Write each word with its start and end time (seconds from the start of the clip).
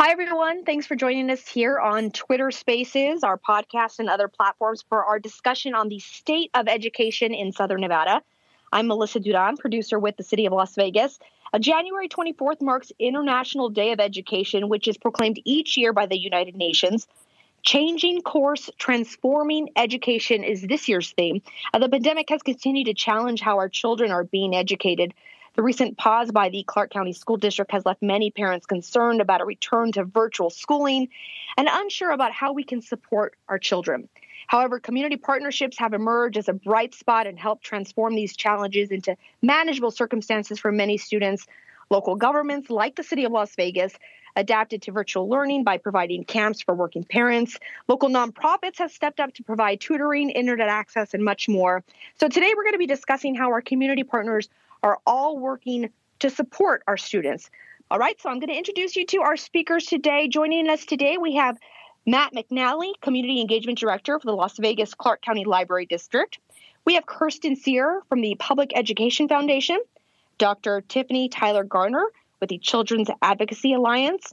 Hi, 0.00 0.12
everyone. 0.12 0.62
Thanks 0.62 0.86
for 0.86 0.94
joining 0.94 1.28
us 1.28 1.44
here 1.48 1.76
on 1.76 2.12
Twitter 2.12 2.52
Spaces, 2.52 3.24
our 3.24 3.36
podcast, 3.36 3.98
and 3.98 4.08
other 4.08 4.28
platforms 4.28 4.84
for 4.88 5.04
our 5.04 5.18
discussion 5.18 5.74
on 5.74 5.88
the 5.88 5.98
state 5.98 6.52
of 6.54 6.68
education 6.68 7.34
in 7.34 7.50
Southern 7.50 7.80
Nevada. 7.80 8.22
I'm 8.72 8.86
Melissa 8.86 9.18
Duran, 9.18 9.56
producer 9.56 9.98
with 9.98 10.16
the 10.16 10.22
City 10.22 10.46
of 10.46 10.52
Las 10.52 10.76
Vegas. 10.76 11.18
Uh, 11.52 11.58
January 11.58 12.08
24th 12.08 12.62
marks 12.62 12.92
International 13.00 13.70
Day 13.70 13.90
of 13.90 13.98
Education, 13.98 14.68
which 14.68 14.86
is 14.86 14.96
proclaimed 14.96 15.40
each 15.44 15.76
year 15.76 15.92
by 15.92 16.06
the 16.06 16.16
United 16.16 16.54
Nations. 16.54 17.08
Changing 17.64 18.22
course, 18.22 18.70
transforming 18.78 19.70
education 19.74 20.44
is 20.44 20.62
this 20.62 20.88
year's 20.88 21.10
theme. 21.10 21.42
Uh, 21.74 21.80
the 21.80 21.88
pandemic 21.88 22.28
has 22.28 22.42
continued 22.42 22.84
to 22.84 22.94
challenge 22.94 23.40
how 23.40 23.56
our 23.56 23.68
children 23.68 24.12
are 24.12 24.22
being 24.22 24.54
educated. 24.54 25.12
The 25.58 25.64
recent 25.64 25.98
pause 25.98 26.30
by 26.30 26.50
the 26.50 26.62
Clark 26.62 26.92
County 26.92 27.12
School 27.12 27.36
District 27.36 27.72
has 27.72 27.84
left 27.84 28.00
many 28.00 28.30
parents 28.30 28.64
concerned 28.64 29.20
about 29.20 29.40
a 29.40 29.44
return 29.44 29.90
to 29.90 30.04
virtual 30.04 30.50
schooling 30.50 31.08
and 31.56 31.68
unsure 31.68 32.12
about 32.12 32.30
how 32.30 32.52
we 32.52 32.62
can 32.62 32.80
support 32.80 33.34
our 33.48 33.58
children. 33.58 34.08
However, 34.46 34.78
community 34.78 35.16
partnerships 35.16 35.76
have 35.78 35.94
emerged 35.94 36.36
as 36.36 36.48
a 36.48 36.52
bright 36.52 36.94
spot 36.94 37.26
and 37.26 37.36
help 37.36 37.60
transform 37.60 38.14
these 38.14 38.36
challenges 38.36 38.92
into 38.92 39.16
manageable 39.42 39.90
circumstances 39.90 40.60
for 40.60 40.70
many 40.70 40.96
students. 40.96 41.44
Local 41.90 42.14
governments, 42.14 42.70
like 42.70 42.94
the 42.94 43.02
City 43.02 43.24
of 43.24 43.32
Las 43.32 43.56
Vegas, 43.56 43.92
adapted 44.36 44.82
to 44.82 44.92
virtual 44.92 45.28
learning 45.28 45.64
by 45.64 45.78
providing 45.78 46.22
camps 46.22 46.62
for 46.62 46.72
working 46.72 47.02
parents. 47.02 47.58
Local 47.88 48.10
nonprofits 48.10 48.78
have 48.78 48.92
stepped 48.92 49.18
up 49.18 49.34
to 49.34 49.42
provide 49.42 49.80
tutoring, 49.80 50.30
internet 50.30 50.68
access, 50.68 51.14
and 51.14 51.24
much 51.24 51.48
more. 51.48 51.82
So, 52.20 52.28
today 52.28 52.52
we're 52.56 52.62
going 52.62 52.74
to 52.74 52.78
be 52.78 52.86
discussing 52.86 53.34
how 53.34 53.50
our 53.50 53.60
community 53.60 54.04
partners 54.04 54.48
are 54.82 54.98
all 55.06 55.38
working 55.38 55.90
to 56.20 56.30
support 56.30 56.82
our 56.86 56.96
students. 56.96 57.50
All 57.90 57.98
right, 57.98 58.20
so 58.20 58.28
I'm 58.28 58.38
going 58.38 58.50
to 58.50 58.56
introduce 58.56 58.96
you 58.96 59.06
to 59.06 59.22
our 59.22 59.36
speakers 59.36 59.86
today. 59.86 60.28
Joining 60.28 60.68
us 60.68 60.84
today, 60.84 61.16
we 61.16 61.36
have 61.36 61.58
Matt 62.06 62.32
McNally, 62.34 62.92
Community 63.00 63.40
Engagement 63.40 63.78
Director 63.78 64.18
for 64.18 64.26
the 64.26 64.32
Las 64.32 64.58
Vegas 64.58 64.94
Clark 64.94 65.22
County 65.22 65.44
Library 65.44 65.86
District. 65.86 66.38
We 66.84 66.94
have 66.94 67.06
Kirsten 67.06 67.56
Sear 67.56 68.02
from 68.08 68.20
the 68.20 68.34
Public 68.38 68.72
Education 68.74 69.28
Foundation, 69.28 69.78
Dr. 70.38 70.82
Tiffany 70.82 71.28
Tyler 71.28 71.64
Garner 71.64 72.06
with 72.40 72.48
the 72.48 72.58
Children's 72.58 73.08
Advocacy 73.20 73.74
Alliance, 73.74 74.32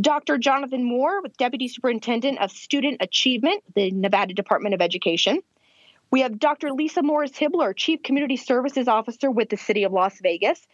Dr. 0.00 0.38
Jonathan 0.38 0.84
Moore 0.84 1.22
with 1.22 1.36
Deputy 1.36 1.66
Superintendent 1.66 2.38
of 2.40 2.52
Student 2.52 2.98
Achievement, 3.00 3.64
the 3.74 3.90
Nevada 3.90 4.32
Department 4.34 4.74
of 4.74 4.80
Education, 4.80 5.40
we 6.10 6.20
have 6.20 6.38
Dr. 6.38 6.72
Lisa 6.72 7.02
Morris 7.02 7.32
Hibbler, 7.32 7.76
Chief 7.76 8.02
Community 8.02 8.36
Services 8.36 8.88
Officer 8.88 9.30
with 9.30 9.50
the 9.50 9.56
City 9.56 9.84
of 9.84 9.92
Las 9.92 10.18
Vegas, 10.22 10.66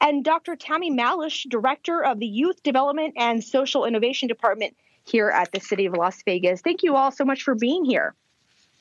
and 0.00 0.24
Dr. 0.24 0.56
Tammy 0.56 0.90
Malich, 0.90 1.48
Director 1.48 2.02
of 2.02 2.18
the 2.18 2.26
Youth 2.26 2.62
Development 2.62 3.14
and 3.16 3.42
Social 3.42 3.84
Innovation 3.84 4.28
Department 4.28 4.76
here 5.04 5.28
at 5.28 5.52
the 5.52 5.60
City 5.60 5.86
of 5.86 5.94
Las 5.94 6.22
Vegas. 6.24 6.60
Thank 6.60 6.82
you 6.82 6.96
all 6.96 7.10
so 7.10 7.24
much 7.24 7.42
for 7.42 7.54
being 7.54 7.84
here. 7.84 8.14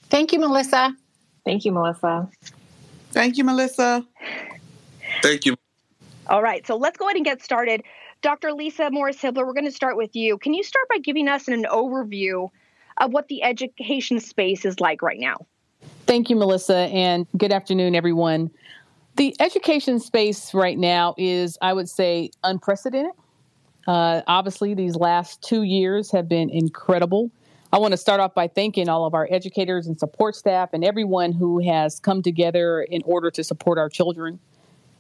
Thank 0.10 0.32
you, 0.32 0.40
Melissa. 0.40 0.96
Thank 1.44 1.66
you, 1.66 1.72
Melissa. 1.72 2.30
Thank 3.12 3.38
you, 3.38 3.44
Melissa. 3.44 4.06
Thank 5.22 5.46
you. 5.46 5.56
All 6.28 6.42
right, 6.42 6.66
so 6.68 6.76
let's 6.76 6.98
go 6.98 7.06
ahead 7.06 7.16
and 7.16 7.26
get 7.26 7.42
started. 7.42 7.84
Dr. 8.22 8.52
Lisa 8.52 8.90
Morris 8.92 9.18
Hibbler, 9.18 9.46
we're 9.46 9.54
going 9.54 9.66
to 9.66 9.72
start 9.72 9.96
with 9.98 10.16
you. 10.16 10.38
Can 10.38 10.54
you 10.54 10.64
start 10.64 10.88
by 10.90 10.98
giving 10.98 11.28
us 11.28 11.48
an 11.48 11.64
overview 11.64 12.50
of 12.98 13.12
what 13.12 13.28
the 13.28 13.44
education 13.44 14.20
space 14.20 14.66
is 14.66 14.80
like 14.80 15.02
right 15.02 15.20
now? 15.20 15.38
Thank 16.08 16.30
you, 16.30 16.38
Melissa, 16.38 16.78
and 16.78 17.28
good 17.38 17.52
afternoon, 17.52 17.94
everyone. 17.94 18.50
The 19.18 19.36
education 19.42 20.00
space 20.00 20.54
right 20.54 20.78
now 20.78 21.14
is, 21.18 21.58
I 21.62 21.74
would 21.74 21.90
say, 21.90 22.32
unprecedented. 22.46 23.12
Uh, 23.86 24.22
obviously, 24.26 24.74
these 24.74 24.96
last 24.96 25.42
two 25.42 25.64
years 25.64 26.10
have 26.12 26.30
been 26.30 26.50
incredible. 26.50 27.30
I 27.74 27.80
want 27.80 27.92
to 27.92 27.98
start 27.98 28.22
off 28.22 28.34
by 28.34 28.48
thanking 28.48 28.88
all 28.88 29.06
of 29.06 29.14
our 29.14 29.28
educators 29.30 29.86
and 29.86 30.00
support 30.00 30.38
staff 30.38 30.70
and 30.72 30.86
everyone 30.86 31.34
who 31.34 31.60
has 31.70 32.00
come 32.00 32.22
together 32.22 32.84
in 32.84 33.02
order 33.04 33.30
to 33.32 33.44
support 33.44 33.78
our 33.78 33.90
children. 33.90 34.40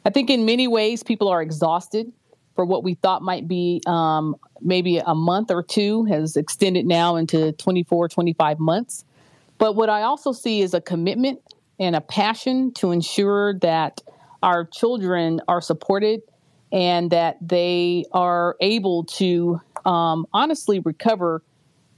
I 0.04 0.10
think 0.10 0.30
in 0.30 0.44
many 0.44 0.68
ways, 0.68 1.04
people 1.04 1.30
are 1.30 1.42
exhausted 1.42 2.12
for 2.54 2.66
what 2.66 2.84
we 2.84 2.96
thought 2.96 3.22
might 3.22 3.48
be 3.48 3.81
um, 3.88 4.36
maybe 4.60 4.98
a 4.98 5.16
month 5.16 5.52
or 5.52 5.64
two 5.64 6.04
has 6.06 6.36
extended 6.36 6.86
now 6.86 7.16
into 7.16 7.54
24, 7.54 8.10
25 8.10 8.60
months. 8.60 9.06
But 9.57 9.75
what 9.75 9.90
I 9.90 10.03
also 10.03 10.31
see 10.31 10.62
is 10.62 10.73
a 10.73 10.81
commitment 10.81 11.40
and 11.79 11.95
a 11.95 12.01
passion 12.01 12.73
to 12.75 12.91
ensure 12.91 13.57
that 13.59 14.01
our 14.44 14.66
children 14.66 15.41
are 15.47 15.62
supported 15.62 16.22
and 16.72 17.12
that 17.12 17.38
they 17.41 18.06
are 18.12 18.56
able 18.62 19.06
to 19.06 19.59
um, 19.85 20.25
honestly 20.34 20.79
recover 20.79 21.41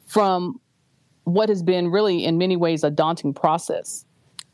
from 0.06 0.60
what 1.24 1.50
has 1.50 1.64
been 1.64 1.90
really, 1.90 2.26
in 2.26 2.38
many 2.38 2.56
ways, 2.56 2.84
a 2.84 2.90
daunting 2.90 3.34
process. 3.34 4.06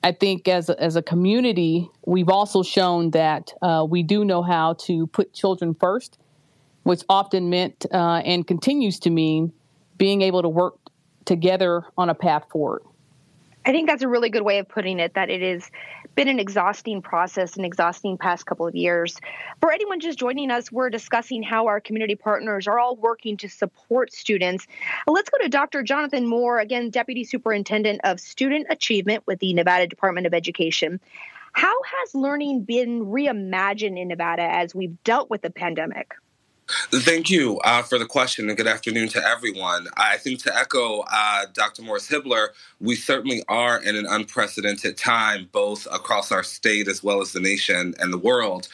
I 0.04 0.12
think 0.12 0.48
as 0.48 0.70
a, 0.70 0.80
as 0.82 0.96
a 0.96 1.02
community, 1.02 1.90
we've 2.06 2.30
also 2.30 2.64
shown 2.64 3.12
that 3.12 3.54
uh, 3.62 3.86
we 3.90 4.04
do 4.04 4.24
know 4.24 4.44
how 4.44 4.74
to 4.86 5.08
put 5.08 5.34
children 5.34 5.74
first, 5.74 6.20
which 6.84 7.02
often 7.10 7.50
meant 7.50 7.86
uh, 7.92 8.22
and 8.24 8.46
continues 8.46 9.00
to 9.00 9.10
mean 9.10 9.52
being 9.98 10.22
able 10.22 10.42
to 10.42 10.50
work 10.50 10.76
together 11.26 11.84
on 11.98 12.10
a 12.10 12.16
path 12.16 12.44
forward. 12.52 12.84
I 13.68 13.72
think 13.72 13.90
that's 13.90 14.04
a 14.04 14.08
really 14.08 14.30
good 14.30 14.44
way 14.44 14.60
of 14.60 14.70
putting 14.70 15.00
it 15.00 15.16
that 15.16 15.32
it 15.32 15.42
has 15.42 15.72
been 16.14 16.28
an 16.28 16.40
exhausting 16.40 17.02
process, 17.02 17.58
an 17.58 17.66
exhausting 17.66 18.16
past 18.16 18.46
couple 18.46 18.68
of 18.68 18.76
years. 18.76 19.20
For 19.60 19.72
anyone 19.72 20.00
just 20.00 20.20
joining 20.20 20.52
us, 20.52 20.72
we're 20.72 20.92
discussing 20.92 21.42
how 21.42 21.66
our 21.66 21.82
community 21.82 22.14
partners 22.14 22.68
are 22.68 22.78
all 22.78 22.96
working 22.96 23.38
to 23.38 23.50
support 23.50 24.14
students. 24.14 24.68
Let's 25.08 25.32
go 25.32 25.40
to 25.42 25.50
Dr. 25.50 25.82
Jonathan 25.82 26.28
Moore, 26.28 26.60
again, 26.60 26.92
Deputy 26.92 27.24
Superintendent 27.24 28.02
of 28.04 28.20
Student 28.20 28.68
Achievement 28.70 29.24
with 29.26 29.40
the 29.40 29.52
Nevada 29.56 29.88
Department 29.88 30.28
of 30.28 30.36
Education. 30.36 31.00
How 31.54 31.76
has 32.02 32.14
learning 32.14 32.66
been 32.66 33.06
reimagined 33.06 34.00
in 34.00 34.10
Nevada 34.10 34.44
as 34.44 34.76
we've 34.76 35.02
dealt 35.04 35.32
with 35.32 35.42
the 35.42 35.50
pandemic? 35.50 36.14
Thank 36.68 37.30
you 37.30 37.60
uh, 37.60 37.84
for 37.84 38.00
the 38.00 38.06
question 38.06 38.50
and 38.50 38.58
good 38.58 38.66
afternoon 38.66 39.08
to 39.10 39.24
everyone. 39.24 39.88
I 39.98 40.18
think 40.18 40.42
to 40.44 40.58
echo 40.58 41.04
uh, 41.12 41.46
Dr. 41.54 41.84
Morris 41.84 42.10
Hibbler, 42.10 42.50
we 42.80 42.96
certainly 42.96 43.44
are 43.48 43.82
in 43.84 43.96
an 43.96 44.08
unprecedented 44.08 44.98
time, 44.98 45.48
both 45.52 45.88
across 45.92 46.32
our 46.32 46.42
state 46.42 46.88
as 46.88 47.04
well 47.04 47.22
as 47.22 47.34
the 47.34 47.40
nation 47.40 47.94
and 48.00 48.12
the 48.12 48.18
world. 48.18 48.68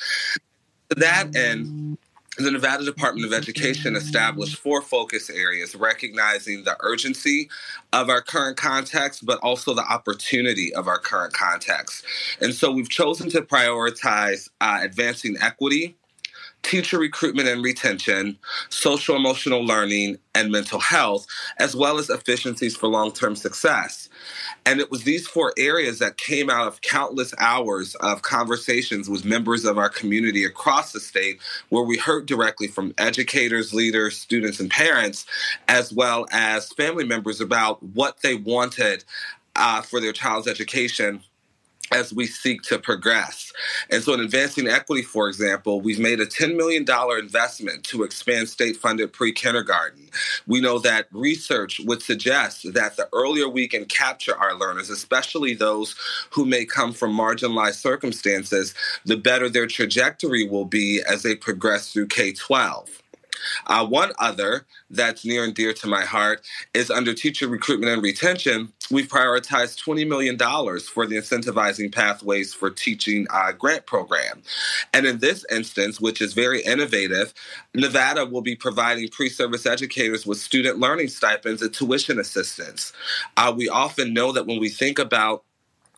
To 0.90 0.96
that 0.96 1.36
end, 1.36 1.98
the 2.38 2.50
Nevada 2.50 2.86
Department 2.86 3.26
of 3.26 3.34
Education 3.34 3.98
established 3.98 4.56
four 4.56 4.82
focus 4.82 5.30
areas, 5.30 5.76
recognizing 5.76 6.64
the 6.64 6.78
urgency 6.80 7.50
of 7.92 8.10
our 8.10 8.22
current 8.22 8.56
context, 8.56 9.26
but 9.26 9.38
also 9.40 9.74
the 9.74 9.84
opportunity 9.84 10.74
of 10.74 10.88
our 10.88 10.98
current 10.98 11.34
context. 11.34 12.06
And 12.40 12.54
so 12.54 12.72
we've 12.72 12.90
chosen 12.90 13.30
to 13.32 13.42
prioritize 13.42 14.48
uh, 14.62 14.80
advancing 14.82 15.36
equity 15.42 15.98
teacher 16.64 17.00
recruitment 17.00 17.48
and 17.48 17.64
retention, 17.64 18.38
social 18.70 19.16
emotional 19.16 19.64
learning, 19.64 20.18
and 20.34 20.52
mental 20.52 20.80
health, 20.80 21.26
as 21.60 21.76
well 21.76 21.98
as 21.98 22.10
efficiencies 22.10 22.76
for 22.76 22.88
long 22.88 23.12
term 23.12 23.36
success. 23.36 24.10
And 24.66 24.80
it 24.80 24.90
was 24.90 25.04
these 25.04 25.28
four 25.28 25.54
areas 25.58 26.00
that 26.00 26.18
came 26.18 26.50
out 26.50 26.68
of 26.68 26.82
countless 26.82 27.34
hours 27.40 27.96
of 27.96 28.22
conversations 28.22 29.10
with 29.10 29.26
members 29.26 29.66
of 29.66 29.78
our 29.78 29.90
community 29.90 30.46
across 30.46 30.92
the 30.92 31.00
state, 31.00 31.40
where 31.70 31.84
we 31.84 31.98
heard 31.98 32.26
directly 32.26 32.68
from 32.68 32.94
educators, 32.98 33.74
leaders, 33.74 34.18
students, 34.18 34.60
and 34.60 34.70
parents, 34.70 35.26
as 35.68 35.92
well 35.92 36.26
as 36.32 36.72
family 36.74 37.06
members 37.06 37.42
about 37.42 37.82
what 37.84 38.22
they 38.22 38.36
wanted 38.36 39.04
uh, 39.56 39.82
for 39.82 40.00
their 40.00 40.14
child's 40.14 40.48
education 40.48 41.22
as 41.92 42.14
we 42.14 42.26
seek 42.26 42.62
to 42.64 42.80
progress. 42.80 43.52
And 43.90 44.04
so, 44.04 44.14
in 44.14 44.20
advancing 44.20 44.68
equity, 44.68 45.02
for 45.02 45.28
example, 45.28 45.82
we've 45.82 46.00
made 46.00 46.20
a 46.20 46.26
$10 46.26 46.56
million 46.56 46.86
investment 47.20 47.84
to 47.86 48.04
expand 48.04 48.50
state 48.50 48.78
funded 48.78 49.14
pre 49.14 49.32
kindergarten. 49.32 50.10
We 50.48 50.62
know 50.62 50.80
that 50.80 51.08
research 51.12 51.82
would 51.86 52.02
suggest 52.02 52.74
that 52.74 52.98
the 52.98 53.08
earlier 53.14 53.50
we 53.50 53.68
can 53.68 53.86
capture 53.86 54.36
our 54.36 54.56
learners, 54.56 54.90
especially 54.90 55.54
those 55.54 55.96
who 56.32 56.46
may 56.46 56.66
come 56.66 56.94
from 56.94 57.16
marginalized 57.16 57.82
circumstances, 57.82 58.74
the 59.06 59.18
better 59.18 59.50
their 59.50 59.68
trajectory 59.68 60.48
will 60.48 60.66
be 60.66 61.02
as 61.08 61.24
they 61.24 61.36
progress 61.36 61.92
through 61.92 62.08
K 62.08 62.34
12. 62.34 63.01
Uh, 63.68 63.86
one 63.86 64.12
other 64.20 64.66
that's 64.90 65.26
near 65.26 65.44
and 65.44 65.54
dear 65.54 65.74
to 65.74 65.88
my 65.88 66.04
heart 66.04 66.42
is 66.74 66.90
under 66.92 67.14
teacher 67.14 67.48
recruitment 67.48 67.92
and 67.92 68.04
retention. 68.04 68.72
We've 68.90 69.08
prioritized 69.08 69.84
$20 69.84 70.08
million 70.08 70.38
for 70.38 71.08
the 71.08 71.16
incentivizing 71.16 71.94
pathways 71.94 72.54
for 72.54 72.70
teaching 72.70 73.28
uh, 73.30 73.54
grant 73.54 73.86
program. 73.86 74.42
And 74.94 75.06
in 75.06 75.20
this 75.20 75.46
instance, 75.50 76.02
which 76.02 76.22
is 76.22 76.34
very 76.34 76.62
innovative, 76.62 77.34
Nevada 77.74 78.26
will 78.26 78.42
be 78.42 78.56
providing 78.56 79.08
pre 79.10 79.30
service 79.30 79.66
educators 79.66 80.26
with 80.26 80.40
student 80.40 80.80
learning 80.80 81.08
stipends 81.08 81.62
and 81.62 81.74
tuition 81.74 82.20
assistance. 82.20 82.94
Uh, 83.38 83.54
we 83.56 83.70
often 83.70 84.14
know 84.14 84.32
that 84.32 84.46
when 84.46 84.60
we 84.60 84.70
think 84.70 85.00
about 85.00 85.44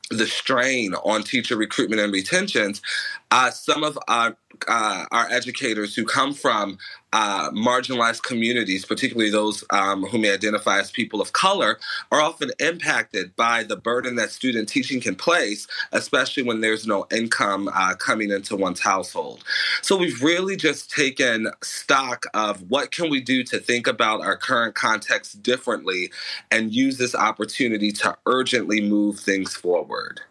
the 0.10 0.28
strain 0.28 0.94
on 0.96 1.24
teacher 1.24 1.56
recruitment 1.56 2.02
and 2.02 2.14
retentions, 2.14 2.82
uh, 3.32 3.50
some 3.50 3.84
of 3.84 3.98
our 4.08 4.38
uh, 4.68 5.06
our 5.12 5.30
educators 5.32 5.96
who 5.96 6.06
come 6.06 6.34
from 6.34 6.78
uh, 7.14 7.52
marginalized 7.52 8.24
communities, 8.24 8.86
particularly 8.86 9.30
those 9.30 9.64
um, 9.70 10.04
who 10.04 10.18
may 10.18 10.34
identify 10.34 10.80
as 10.80 10.92
people 10.92 11.22
of 11.22 11.32
color, 11.32 11.80
are 12.12 12.20
often 12.20 12.52
impacted 12.60 13.36
by 13.36 13.64
the 13.64 13.78
burden 13.78 14.16
that 14.16 14.32
student 14.32 14.68
teaching 14.68 15.00
can 15.00 15.16
place, 15.16 15.68
especially 15.92 16.42
when 16.42 16.62
there's 16.62 16.88
no 16.88 17.06
income 17.12 17.70
uh, 17.74 17.94
coming 17.94 18.32
into 18.32 18.56
one's 18.56 18.82
household. 18.82 19.44
So 19.84 19.96
we've 19.96 20.24
really 20.24 20.58
just 20.58 20.90
taken 20.90 21.48
stock 21.62 22.26
of 22.34 22.70
what 22.70 22.92
can 22.92 23.12
we 23.12 23.22
do 23.22 23.44
to 23.44 23.60
think 23.60 23.86
about 23.86 24.22
our 24.22 24.36
current 24.36 24.74
context 24.74 25.44
differently 25.44 26.12
and 26.50 26.74
use 26.74 26.98
this 26.98 27.14
opportunity 27.14 27.92
to 27.92 28.18
urgently 28.26 28.82
move 28.82 29.20
things 29.20 29.56
forward. 29.56 30.22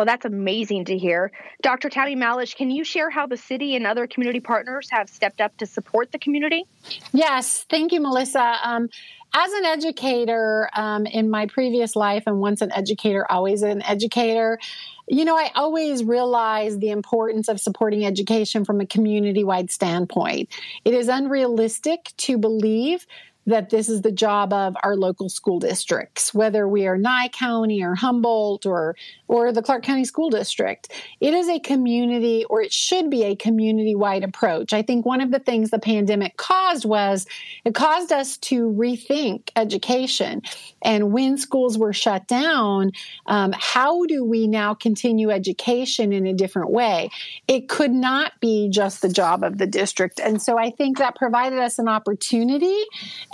Well, 0.00 0.06
that's 0.06 0.24
amazing 0.24 0.86
to 0.86 0.96
hear. 0.96 1.30
Dr. 1.60 1.90
Tammy 1.90 2.16
Malich, 2.16 2.56
can 2.56 2.70
you 2.70 2.84
share 2.84 3.10
how 3.10 3.26
the 3.26 3.36
city 3.36 3.76
and 3.76 3.86
other 3.86 4.06
community 4.06 4.40
partners 4.40 4.88
have 4.90 5.10
stepped 5.10 5.42
up 5.42 5.54
to 5.58 5.66
support 5.66 6.10
the 6.10 6.18
community? 6.18 6.64
Yes, 7.12 7.66
thank 7.68 7.92
you, 7.92 8.00
Melissa. 8.00 8.56
Um, 8.64 8.88
as 9.34 9.52
an 9.52 9.66
educator 9.66 10.70
um, 10.72 11.04
in 11.04 11.28
my 11.28 11.44
previous 11.44 11.94
life, 11.96 12.22
and 12.26 12.40
once 12.40 12.62
an 12.62 12.72
educator, 12.72 13.30
always 13.30 13.60
an 13.60 13.82
educator, 13.82 14.58
you 15.06 15.26
know, 15.26 15.36
I 15.36 15.50
always 15.54 16.02
realize 16.02 16.78
the 16.78 16.88
importance 16.88 17.48
of 17.48 17.60
supporting 17.60 18.06
education 18.06 18.64
from 18.64 18.80
a 18.80 18.86
community 18.86 19.44
wide 19.44 19.70
standpoint. 19.70 20.48
It 20.86 20.94
is 20.94 21.08
unrealistic 21.08 22.12
to 22.18 22.38
believe 22.38 23.06
that 23.50 23.70
this 23.70 23.88
is 23.88 24.02
the 24.02 24.12
job 24.12 24.52
of 24.52 24.76
our 24.82 24.96
local 24.96 25.28
school 25.28 25.58
districts, 25.58 26.32
whether 26.32 26.66
we 26.66 26.86
are 26.86 26.96
Nye 26.96 27.28
County 27.28 27.82
or 27.82 27.94
Humboldt 27.94 28.66
or 28.66 28.96
or 29.28 29.52
the 29.52 29.62
Clark 29.62 29.84
County 29.84 30.04
School 30.04 30.30
District. 30.30 30.90
It 31.20 31.34
is 31.34 31.48
a 31.48 31.60
community 31.60 32.44
or 32.50 32.62
it 32.62 32.72
should 32.72 33.10
be 33.10 33.24
a 33.24 33.36
community 33.36 33.94
wide 33.94 34.24
approach. 34.24 34.72
I 34.72 34.82
think 34.82 35.06
one 35.06 35.20
of 35.20 35.30
the 35.30 35.38
things 35.38 35.70
the 35.70 35.78
pandemic 35.78 36.36
caused 36.36 36.84
was 36.84 37.26
it 37.64 37.74
caused 37.74 38.10
us 38.10 38.36
to 38.38 38.70
rethink 38.70 39.50
education. 39.54 40.42
And 40.82 41.12
when 41.12 41.36
schools 41.36 41.78
were 41.78 41.92
shut 41.92 42.26
down, 42.26 42.92
um, 43.26 43.52
how 43.56 44.04
do 44.06 44.24
we 44.24 44.48
now 44.48 44.74
continue 44.74 45.30
education 45.30 46.12
in 46.12 46.26
a 46.26 46.32
different 46.32 46.70
way? 46.70 47.10
It 47.46 47.68
could 47.68 47.92
not 47.92 48.32
be 48.40 48.68
just 48.70 49.02
the 49.02 49.08
job 49.08 49.44
of 49.44 49.58
the 49.58 49.66
district. 49.66 50.20
And 50.20 50.40
so 50.40 50.58
I 50.58 50.70
think 50.70 50.98
that 50.98 51.16
provided 51.16 51.58
us 51.58 51.78
an 51.78 51.88
opportunity 51.88 52.78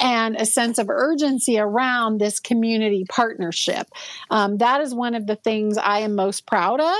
and 0.06 0.36
a 0.36 0.46
sense 0.46 0.78
of 0.78 0.88
urgency 0.88 1.58
around 1.58 2.18
this 2.18 2.38
community 2.38 3.04
partnership. 3.08 3.88
Um, 4.30 4.58
that 4.58 4.80
is 4.80 4.94
one 4.94 5.16
of 5.16 5.26
the 5.26 5.34
things 5.34 5.76
I 5.76 5.98
am 6.00 6.14
most 6.14 6.46
proud 6.46 6.80
of 6.80 6.96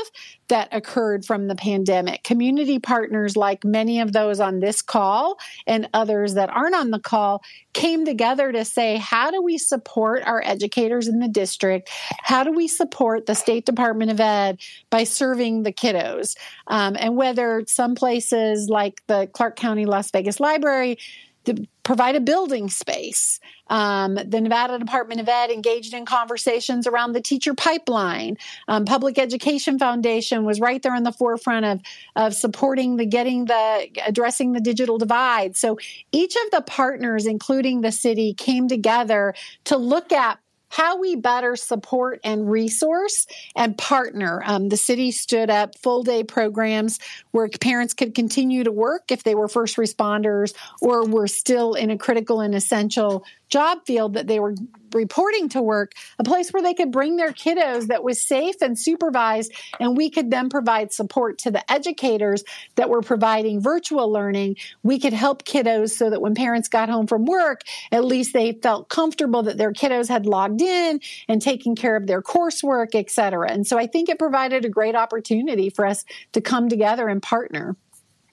that 0.49 0.69
occurred 0.73 1.25
from 1.25 1.47
the 1.47 1.55
pandemic. 1.55 2.25
Community 2.25 2.81
partners, 2.81 3.37
like 3.37 3.65
many 3.65 4.01
of 4.01 4.13
those 4.13 4.41
on 4.41 4.59
this 4.59 4.83
call 4.83 5.39
and 5.69 5.89
others 5.95 6.35
that 6.35 6.51
aren't 6.51 6.75
on 6.75 6.91
the 6.91 6.99
call, 6.99 7.45
came 7.75 8.05
together 8.05 8.51
to 8.51 8.65
say, 8.65 8.97
how 8.97 9.31
do 9.31 9.41
we 9.41 9.57
support 9.57 10.25
our 10.27 10.43
educators 10.45 11.07
in 11.07 11.21
the 11.21 11.29
district? 11.29 11.89
How 12.23 12.43
do 12.43 12.51
we 12.51 12.67
support 12.67 13.27
the 13.27 13.35
State 13.35 13.67
Department 13.67 14.11
of 14.11 14.19
Ed 14.19 14.59
by 14.91 15.05
serving 15.05 15.63
the 15.63 15.73
kiddos? 15.73 16.37
Um, 16.67 16.97
and 16.99 17.17
whether 17.17 17.63
some 17.69 17.95
places 17.95 18.69
like 18.69 19.01
the 19.07 19.29
Clark 19.33 19.55
County 19.55 19.87
Las 19.87 20.11
Vegas 20.11 20.41
Library, 20.41 20.99
to 21.47 21.67
provide 21.87 22.17
a 22.17 22.21
building 22.21 22.69
space. 22.69 23.39
Um, 23.69 24.17
the 24.17 24.41
Nevada 24.41 24.77
Department 24.77 25.21
of 25.21 25.29
Ed 25.29 25.51
engaged 25.51 25.95
in 25.95 26.05
conversations 26.05 26.85
around 26.85 27.13
the 27.13 27.21
teacher 27.21 27.55
pipeline. 27.55 28.39
Um, 28.67 28.85
Public 28.85 29.21
Education 29.21 29.79
Foundation 29.79 30.45
was 30.45 30.59
right 30.61 30.83
there 30.83 30.97
in 30.97 31.05
the 31.05 31.13
forefront 31.13 31.65
of, 31.65 31.81
of 32.17 32.35
supporting 32.35 32.97
the 32.97 33.07
getting 33.07 33.45
the 33.45 33.89
addressing 34.05 34.53
the 34.53 34.61
digital 34.61 34.99
divide. 34.99 35.57
So 35.57 35.79
each 36.11 36.35
of 36.35 36.51
the 36.51 36.63
partners, 36.63 37.25
including 37.25 37.83
the 37.83 37.93
city, 37.93 38.35
came 38.35 38.67
together 38.67 39.33
to 39.67 39.77
look 39.77 40.11
at 40.11 40.41
how 40.69 40.99
we 40.99 41.17
better 41.17 41.57
support 41.57 42.21
and 42.25 42.51
resource 42.51 43.27
and 43.55 43.77
partner. 43.79 44.43
Um, 44.45 44.69
the 44.69 44.77
city 44.77 45.11
stood 45.11 45.51
up 45.51 45.79
full 45.79 46.03
day 46.03 46.25
programs 46.25 46.99
where 47.31 47.49
parents 47.49 47.95
could 47.95 48.15
continue 48.15 48.65
to 48.65 48.73
work 48.73 49.11
if 49.11 49.23
they 49.23 49.35
were 49.35 49.49
first 49.49 49.77
responders 49.77 50.55
or 50.81 51.07
were 51.07 51.29
still 51.29 51.75
in 51.75 51.91
a 51.91 51.99
critical 51.99 52.41
and 52.41 52.55
essential 52.55 53.25
job 53.49 53.79
field 53.87 54.15
that 54.15 54.27
they 54.27 54.41
were 54.41 54.55
reporting 54.95 55.49
to 55.51 55.61
work, 55.61 55.93
a 56.19 56.25
place 56.25 56.53
where 56.53 56.63
they 56.63 56.73
could 56.73 56.91
bring 56.91 57.17
their 57.17 57.33
kiddos 57.33 57.89
that 57.89 58.03
was 58.03 58.21
safe 58.21 58.57
and 58.63 58.79
supervised, 58.79 59.53
and 59.79 59.97
we 59.97 60.09
could 60.09 60.31
then 60.31 60.49
provide 60.49 60.93
support 60.93 61.39
to 61.39 61.51
the 61.51 61.71
educators 61.71 62.45
that 62.77 62.89
were 62.89 63.03
providing 63.03 63.61
virtual 63.61 64.11
learning. 64.11 64.57
We 64.83 64.99
could 64.99 65.13
help 65.13 65.45
kiddos 65.45 65.91
so 65.91 66.09
that 66.11 66.23
when 66.23 66.35
parents 66.35 66.69
got 66.69 66.89
home 66.89 67.07
from 67.07 67.27
work, 67.27 67.63
at 67.93 68.05
least 68.05 68.33
they 68.33 68.53
felt 68.53 68.89
comfortable 68.89 69.43
that 69.45 69.59
their 69.59 69.73
kiddos 69.73 70.09
had 70.09 70.25
logged 70.25 70.63
in 70.63 71.01
and 71.29 71.43
taken 71.43 71.75
care 71.75 71.97
of 71.97 72.07
their 72.07 72.23
coursework, 72.23 72.95
et 72.95 73.11
cetera. 73.11 73.51
And 73.51 73.67
so 73.67 73.79
I 73.79 73.87
think 73.87 74.09
it 74.09 74.19
provided 74.19 74.65
a 74.65 74.71
great 74.71 74.95
opportunity 74.95 75.69
for 75.69 75.85
us 75.85 76.05
to 76.33 76.41
come 76.41 76.69
together 76.69 77.09
and 77.09 77.23
partner. 77.23 77.77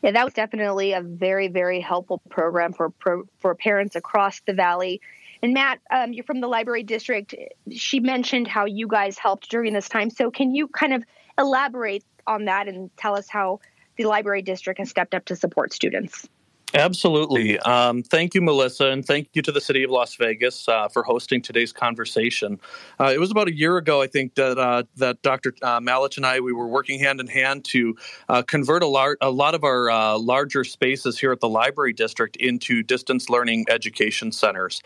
Yeah, 0.04 0.12
that 0.12 0.26
was 0.26 0.34
definitely 0.34 0.92
a 0.92 1.02
very, 1.02 1.48
very 1.48 1.80
helpful 1.80 2.22
program 2.30 2.74
for 2.74 2.94
for 3.40 3.56
parents 3.56 3.96
across 3.96 4.42
the 4.42 4.54
valley. 4.54 5.02
And 5.42 5.54
Matt, 5.54 5.80
um, 5.90 6.12
you're 6.14 6.26
from 6.26 6.42
the 6.42 6.48
library 6.48 6.84
district. 6.84 7.34
She 7.72 8.02
mentioned 8.02 8.48
how 8.48 8.66
you 8.66 8.88
guys 8.88 9.18
helped 9.18 9.50
during 9.50 9.74
this 9.74 9.90
time. 9.90 10.10
So 10.10 10.30
can 10.30 10.54
you 10.54 10.68
kind 10.68 10.94
of 10.94 11.04
elaborate 11.38 12.04
on 12.28 12.46
that 12.46 12.68
and 12.68 12.96
tell 12.98 13.16
us 13.16 13.30
how 13.30 13.62
the 13.98 14.06
library 14.06 14.42
district 14.42 14.80
has 14.80 14.90
stepped 14.90 15.16
up 15.16 15.26
to 15.26 15.38
support 15.38 15.74
students? 15.74 16.28
Absolutely. 16.74 17.60
Um, 17.60 18.02
thank 18.02 18.34
you, 18.34 18.42
Melissa, 18.42 18.88
and 18.88 19.06
thank 19.06 19.30
you 19.34 19.44
to 19.44 19.52
the 19.52 19.62
City 19.62 19.84
of 19.84 19.92
Las 19.92 20.16
Vegas 20.16 20.68
uh, 20.68 20.88
for 20.88 21.04
hosting 21.04 21.40
today's 21.40 21.72
conversation. 21.72 22.60
Uh, 23.00 23.12
it 23.14 23.20
was 23.20 23.30
about 23.30 23.48
a 23.48 23.56
year 23.56 23.78
ago, 23.78 24.02
I 24.02 24.08
think, 24.08 24.34
that 24.36 24.58
uh, 24.58 24.84
that 24.96 25.22
Dr. 25.22 25.54
Uh, 25.62 25.80
Malich 25.80 26.18
and 26.18 26.26
I 26.26 26.40
we 26.40 26.52
were 26.52 26.68
working 26.68 27.00
hand 27.00 27.20
in 27.20 27.28
hand 27.28 27.64
to 27.66 27.96
uh, 28.28 28.42
convert 28.42 28.82
a, 28.82 28.88
lar- 28.88 29.18
a, 29.22 29.30
lot 29.30 29.54
of 29.54 29.64
our 29.64 29.92
uh, 29.92 30.18
larger 30.18 30.64
spaces 30.64 31.20
here 31.20 31.32
at 31.32 31.42
the 31.42 31.50
Library 31.50 31.94
District 31.94 32.36
into 32.38 32.82
distance 32.82 33.30
learning 33.30 33.66
education 33.70 34.32
centers. 34.32 34.82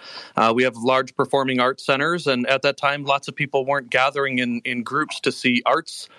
we 0.54 0.64
have 0.64 0.76
large 0.76 1.16
performing 1.16 1.62
arts 1.62 1.86
centers, 1.86 2.28
and 2.28 2.46
at 2.48 2.64
that 2.64 2.76
time, 2.76 3.06
lots 3.06 3.30
of 3.30 3.36
people 3.36 3.66
weren't 3.66 3.90
gathering 3.90 4.40
in 4.40 4.62
in 4.66 4.84
groups 4.84 5.22
to 5.22 5.32
see 5.32 5.62
arts 5.66 6.10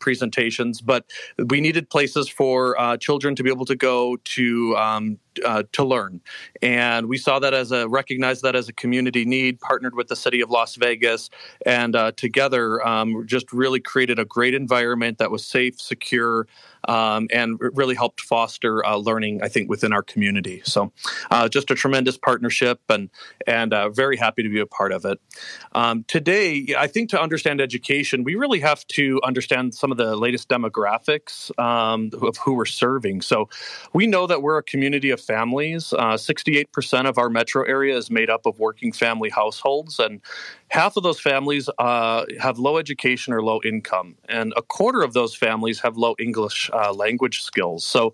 presentations, 0.00 0.80
but 0.80 1.04
we 1.50 1.60
needed 1.60 1.88
places 1.88 2.28
for 2.28 2.76
children 2.98 3.36
to 3.36 3.44
be 3.44 3.50
able 3.50 3.64
to 3.64 3.76
go 3.76 4.16
to 4.24 4.55
um, 4.76 5.18
uh, 5.44 5.62
to 5.72 5.84
learn. 5.84 6.20
And 6.62 7.08
we 7.08 7.18
saw 7.18 7.38
that 7.38 7.54
as 7.54 7.72
a 7.72 7.88
recognized 7.88 8.42
that 8.42 8.56
as 8.56 8.68
a 8.68 8.72
community 8.72 9.24
need, 9.24 9.60
partnered 9.60 9.94
with 9.94 10.08
the 10.08 10.16
city 10.16 10.40
of 10.40 10.50
Las 10.50 10.76
Vegas, 10.76 11.30
and 11.64 11.94
uh, 11.96 12.12
together 12.12 12.86
um, 12.86 13.26
just 13.26 13.52
really 13.52 13.80
created 13.80 14.18
a 14.18 14.24
great 14.24 14.54
environment 14.54 15.18
that 15.18 15.30
was 15.30 15.44
safe, 15.44 15.80
secure, 15.80 16.46
um, 16.88 17.28
and 17.32 17.58
really 17.60 17.94
helped 17.94 18.20
foster 18.20 18.84
uh, 18.84 18.96
learning. 18.96 19.42
I 19.42 19.48
think 19.48 19.68
within 19.68 19.92
our 19.92 20.02
community. 20.02 20.62
So, 20.64 20.92
uh, 21.30 21.48
just 21.48 21.70
a 21.70 21.74
tremendous 21.74 22.16
partnership, 22.16 22.80
and 22.88 23.10
and 23.46 23.72
uh, 23.72 23.90
very 23.90 24.16
happy 24.16 24.42
to 24.42 24.48
be 24.48 24.60
a 24.60 24.66
part 24.66 24.92
of 24.92 25.04
it. 25.04 25.20
Um, 25.74 26.04
today, 26.08 26.74
I 26.78 26.86
think 26.86 27.10
to 27.10 27.20
understand 27.20 27.60
education, 27.60 28.24
we 28.24 28.34
really 28.34 28.60
have 28.60 28.86
to 28.88 29.20
understand 29.24 29.74
some 29.74 29.90
of 29.90 29.98
the 29.98 30.16
latest 30.16 30.48
demographics 30.48 31.56
um, 31.58 32.10
of 32.22 32.36
who 32.38 32.54
we're 32.54 32.64
serving. 32.64 33.20
So, 33.22 33.48
we 33.92 34.06
know 34.06 34.26
that 34.26 34.42
we're 34.42 34.58
a 34.58 34.62
community 34.62 35.10
of 35.10 35.20
families. 35.26 35.92
Uh, 35.92 36.14
68% 36.14 37.08
of 37.08 37.18
our 37.18 37.28
metro 37.28 37.64
area 37.64 37.96
is 37.96 38.10
made 38.10 38.30
up 38.30 38.46
of 38.46 38.58
working 38.58 38.92
family 38.92 39.30
households, 39.30 39.98
and 39.98 40.20
half 40.68 40.96
of 40.96 41.02
those 41.02 41.20
families 41.20 41.68
uh, 41.78 42.24
have 42.40 42.58
low 42.58 42.76
education 42.78 43.32
or 43.32 43.42
low 43.42 43.60
income, 43.64 44.16
and 44.28 44.52
a 44.56 44.62
quarter 44.62 45.02
of 45.02 45.12
those 45.12 45.34
families 45.34 45.80
have 45.80 45.96
low 45.96 46.14
English 46.18 46.70
uh, 46.72 46.92
language 46.92 47.42
skills. 47.42 47.86
So 47.86 48.12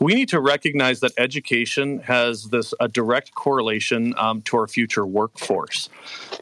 we 0.00 0.14
need 0.14 0.28
to 0.28 0.40
recognize 0.40 1.00
that 1.00 1.12
education 1.18 2.00
has 2.00 2.44
this 2.44 2.74
a 2.80 2.88
direct 2.88 3.34
correlation 3.34 4.14
um, 4.18 4.42
to 4.42 4.56
our 4.56 4.66
future 4.66 5.06
workforce. 5.06 5.88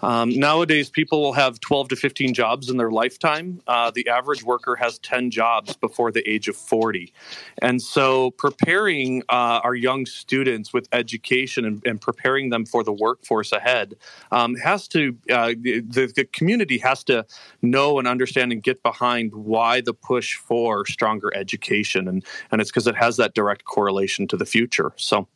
Um, 0.03 0.31
nowadays, 0.31 0.91
people 0.91 1.23
will 1.23 1.33
have 1.35 1.61
12 1.61 1.91
to 1.91 1.97
15 1.97 2.35
jobs 2.35 2.69
in 2.69 2.77
their 2.77 2.91
lifetime. 2.91 3.61
Uh, 3.67 3.91
the 3.95 4.09
average 4.09 4.43
worker 4.43 4.77
has 4.77 4.99
10 4.99 5.31
jobs 5.31 5.77
before 5.77 6.11
the 6.11 6.29
age 6.29 6.49
of 6.49 6.57
40, 6.57 7.13
and 7.61 7.81
so 7.81 8.33
preparing 8.33 9.23
uh, 9.29 9.61
our 9.63 9.75
young 9.75 10.07
students 10.07 10.73
with 10.73 10.89
education 10.93 11.65
and, 11.65 11.83
and, 11.87 12.01
preparing 12.03 12.51
them 12.51 12.67
for 12.67 12.83
the 12.83 12.93
workforce 12.93 13.53
ahead 13.53 13.95
um, 14.33 14.57
has 14.57 14.89
to 14.89 15.17
uh, 15.31 15.52
the, 15.55 16.13
the 16.15 16.25
community 16.33 16.79
has 16.79 17.05
to 17.05 17.27
know 17.61 17.99
and 17.99 18.09
understand 18.09 18.53
and 18.53 18.63
get 18.63 18.83
behind 18.83 19.35
why 19.35 19.81
the 19.81 19.95
push 19.95 20.35
for 20.37 20.87
stronger 20.87 21.35
education, 21.35 22.09
and 22.09 22.25
and 22.51 22.61
it's 22.61 22.71
because 22.71 22.87
it 22.87 22.97
has 22.97 23.17
that 23.17 23.35
direct 23.35 23.65
correlation 23.65 24.27
to 24.29 24.37
the 24.37 24.47
future. 24.47 24.93
So. 24.97 25.29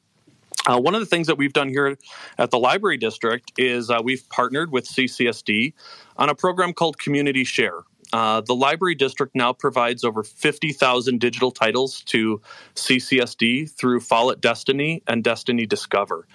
Uh, 0.68 0.80
one 0.80 0.96
of 0.96 1.00
the 1.00 1.06
things 1.06 1.28
that 1.28 1.38
we've 1.38 1.52
done 1.52 1.68
here 1.68 1.96
at 2.38 2.50
the 2.50 2.58
library 2.58 2.96
district 2.96 3.52
is 3.56 3.88
uh, 3.88 4.00
we've 4.02 4.28
partnered 4.30 4.72
with 4.72 4.84
CCSD 4.84 5.72
on 6.16 6.28
a 6.28 6.34
program 6.34 6.72
called 6.72 6.98
Community 6.98 7.44
Share. 7.44 7.84
Uh, 8.12 8.40
the 8.40 8.54
library 8.54 8.94
district 8.94 9.34
now 9.34 9.52
provides 9.52 10.04
over 10.04 10.22
50,000 10.22 11.18
digital 11.18 11.50
titles 11.50 12.02
to 12.02 12.40
CCSD 12.74 13.70
through 13.70 14.00
Follett 14.00 14.40
Destiny 14.40 15.02
and 15.06 15.24
Destiny 15.24 15.66
Discover. 15.66 16.26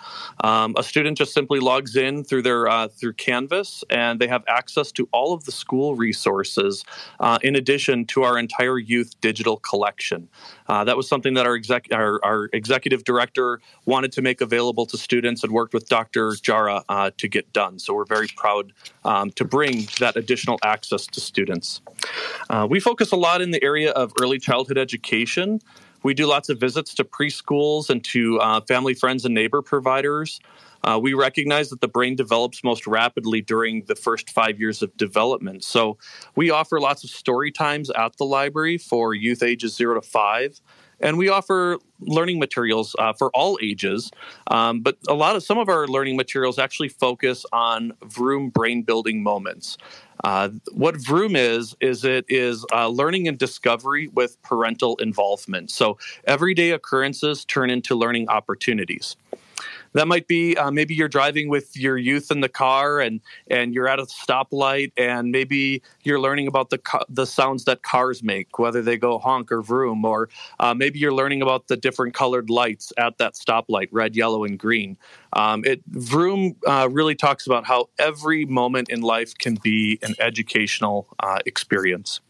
Um, 0.44 0.74
a 0.78 0.84
student 0.84 1.18
just 1.18 1.34
simply 1.34 1.60
logs 1.60 1.96
in 1.96 2.24
through 2.24 2.42
their 2.44 2.68
uh, 2.68 2.88
through 2.88 3.13
Canvas, 3.13 3.84
and 3.90 4.20
they 4.20 4.28
have 4.28 4.44
access 4.48 4.92
to 4.94 5.08
all 5.12 5.34
of 5.34 5.46
the 5.46 5.51
school 5.51 5.96
resources, 5.96 6.84
uh, 7.20 7.40
in 7.42 7.56
addition 7.56 8.06
to 8.06 8.24
our 8.24 8.38
entire 8.38 8.78
youth 8.78 9.20
digital 9.22 9.58
collection. 9.58 10.28
Uh, 10.68 10.86
that 10.86 10.96
was 10.96 11.08
something 11.08 11.34
that 11.34 11.46
our, 11.46 11.56
exec- 11.56 11.92
our, 11.92 12.24
our, 12.24 12.50
executive 12.54 13.04
director 13.04 13.60
wanted 13.86 14.10
to 14.10 14.22
make 14.22 14.40
available 14.40 14.86
to 14.86 14.98
students 14.98 15.44
and 15.44 15.51
worked 15.51 15.74
with 15.74 15.90
Dr. 15.90 16.34
Jara 16.42 16.82
uh, 16.88 17.12
to 17.18 17.28
get 17.28 17.51
done. 17.51 17.78
So 17.78 17.94
we're 17.94 18.06
very 18.06 18.30
proud 18.38 18.72
um, 19.04 19.32
to 19.32 19.44
bring 19.44 19.88
that 20.00 20.16
additional 20.16 20.58
access 20.63 21.08
to 21.08 21.20
students. 21.20 21.61
Uh, 22.50 22.68
we 22.70 22.80
focus 22.80 23.12
a 23.12 23.15
lot 23.15 23.41
in 23.41 23.51
the 23.51 23.63
area 23.63 23.91
of 23.91 24.13
early 24.22 24.39
childhood 24.39 24.77
education. 24.77 25.60
We 26.03 26.13
do 26.13 26.25
lots 26.25 26.50
of 26.50 26.60
visits 26.60 26.94
to 26.96 27.03
preschools 27.03 27.89
and 27.89 28.03
to 28.06 28.39
uh, 28.39 28.62
family, 28.62 28.94
friends, 28.94 29.25
and 29.25 29.34
neighbor 29.34 29.62
providers. 29.62 30.39
Uh, 30.84 31.00
we 31.01 31.13
recognize 31.13 31.70
that 31.70 31.82
the 31.82 31.88
brain 31.88 32.15
develops 32.15 32.63
most 32.63 32.88
rapidly 32.88 33.41
during 33.41 33.84
the 33.84 33.96
first 33.96 34.32
five 34.32 34.60
years 34.60 34.82
of 34.82 34.96
development. 34.98 35.63
So 35.63 35.98
we 36.36 36.50
offer 36.50 36.80
lots 36.80 37.03
of 37.03 37.12
story 37.12 37.51
times 37.51 37.89
at 37.91 38.18
the 38.18 38.25
library 38.25 38.77
for 38.77 39.13
youth 39.13 39.44
ages 39.44 39.75
zero 39.75 39.94
to 39.94 40.01
five. 40.01 40.60
And 41.00 41.18
we 41.18 41.30
offer 41.30 41.80
learning 42.00 42.39
materials 42.39 42.96
uh, 43.00 43.13
for 43.13 43.32
all 43.32 43.58
ages, 43.62 44.12
um, 44.48 44.82
but 44.82 44.98
a 45.08 45.15
lot 45.15 45.36
of 45.36 45.41
some 45.44 45.58
of 45.58 45.68
our 45.68 45.88
learning 45.88 46.15
materials 46.15 46.60
actually 46.60 46.89
focus 46.89 47.44
on 47.51 47.94
Vroom 48.06 48.50
brain 48.50 48.84
building 48.84 49.24
moments. 49.24 49.77
Uh, 50.24 50.50
what 50.72 50.96
Vroom 50.96 51.36
is, 51.36 51.75
is 51.82 52.04
it 52.04 52.25
is 52.30 52.66
uh, 52.72 52.88
learning 52.88 53.28
and 53.28 53.38
discovery 53.38 54.08
with 54.10 54.42
parental 54.44 54.96
involvement. 54.98 55.72
So 55.72 55.98
everyday 56.25 56.72
occurrences 56.72 57.46
turn 57.46 57.70
into 57.70 57.96
learning 57.96 58.30
opportunities. 58.30 59.16
That 59.93 60.07
might 60.07 60.27
be 60.27 60.55
uh, 60.55 60.71
maybe 60.71 60.95
you're 60.95 61.10
driving 61.10 61.50
with 61.50 61.75
your 61.77 61.98
youth 61.98 62.31
in 62.31 62.41
the 62.41 62.50
car 62.50 63.00
and 63.00 63.21
and 63.50 63.74
you're 63.74 63.88
at 63.88 64.00
a 64.00 64.03
stoplight 64.03 64.91
and 64.98 65.31
maybe 65.31 65.81
you're 66.03 66.19
learning 66.19 66.48
about 66.48 66.69
the 66.69 66.79
the 67.10 67.25
sounds 67.25 67.65
that 67.65 67.83
cars 67.83 68.24
make, 68.24 68.57
whether 68.60 68.81
they 68.81 68.98
go 68.98 69.19
honk 69.19 69.51
or 69.51 69.62
vroom, 69.62 70.05
or 70.05 70.29
uh, 70.60 70.74
maybe 70.74 71.00
you're 71.00 71.13
learning 71.13 71.41
about 71.41 71.67
the 71.67 71.77
different 71.77 72.13
colored 72.13 72.50
lights 72.50 72.93
at 72.98 73.17
that 73.17 73.33
stoplight, 73.33 73.89
red, 73.91 74.15
yellow, 74.15 74.43
and 74.43 74.57
green. 74.57 74.98
Um, 75.33 75.63
it 75.65 75.81
Vroom 75.88 76.55
uh, 76.67 76.89
really 76.91 77.15
talks 77.15 77.45
about 77.45 77.65
how 77.65 77.89
every 78.00 78.45
moment 78.45 78.89
in 78.89 79.01
life 79.01 79.38
can 79.38 79.55
be 79.55 80.00
an 80.01 80.15
educational 80.19 81.07
uh, 81.19 81.39
experience. 81.45 82.21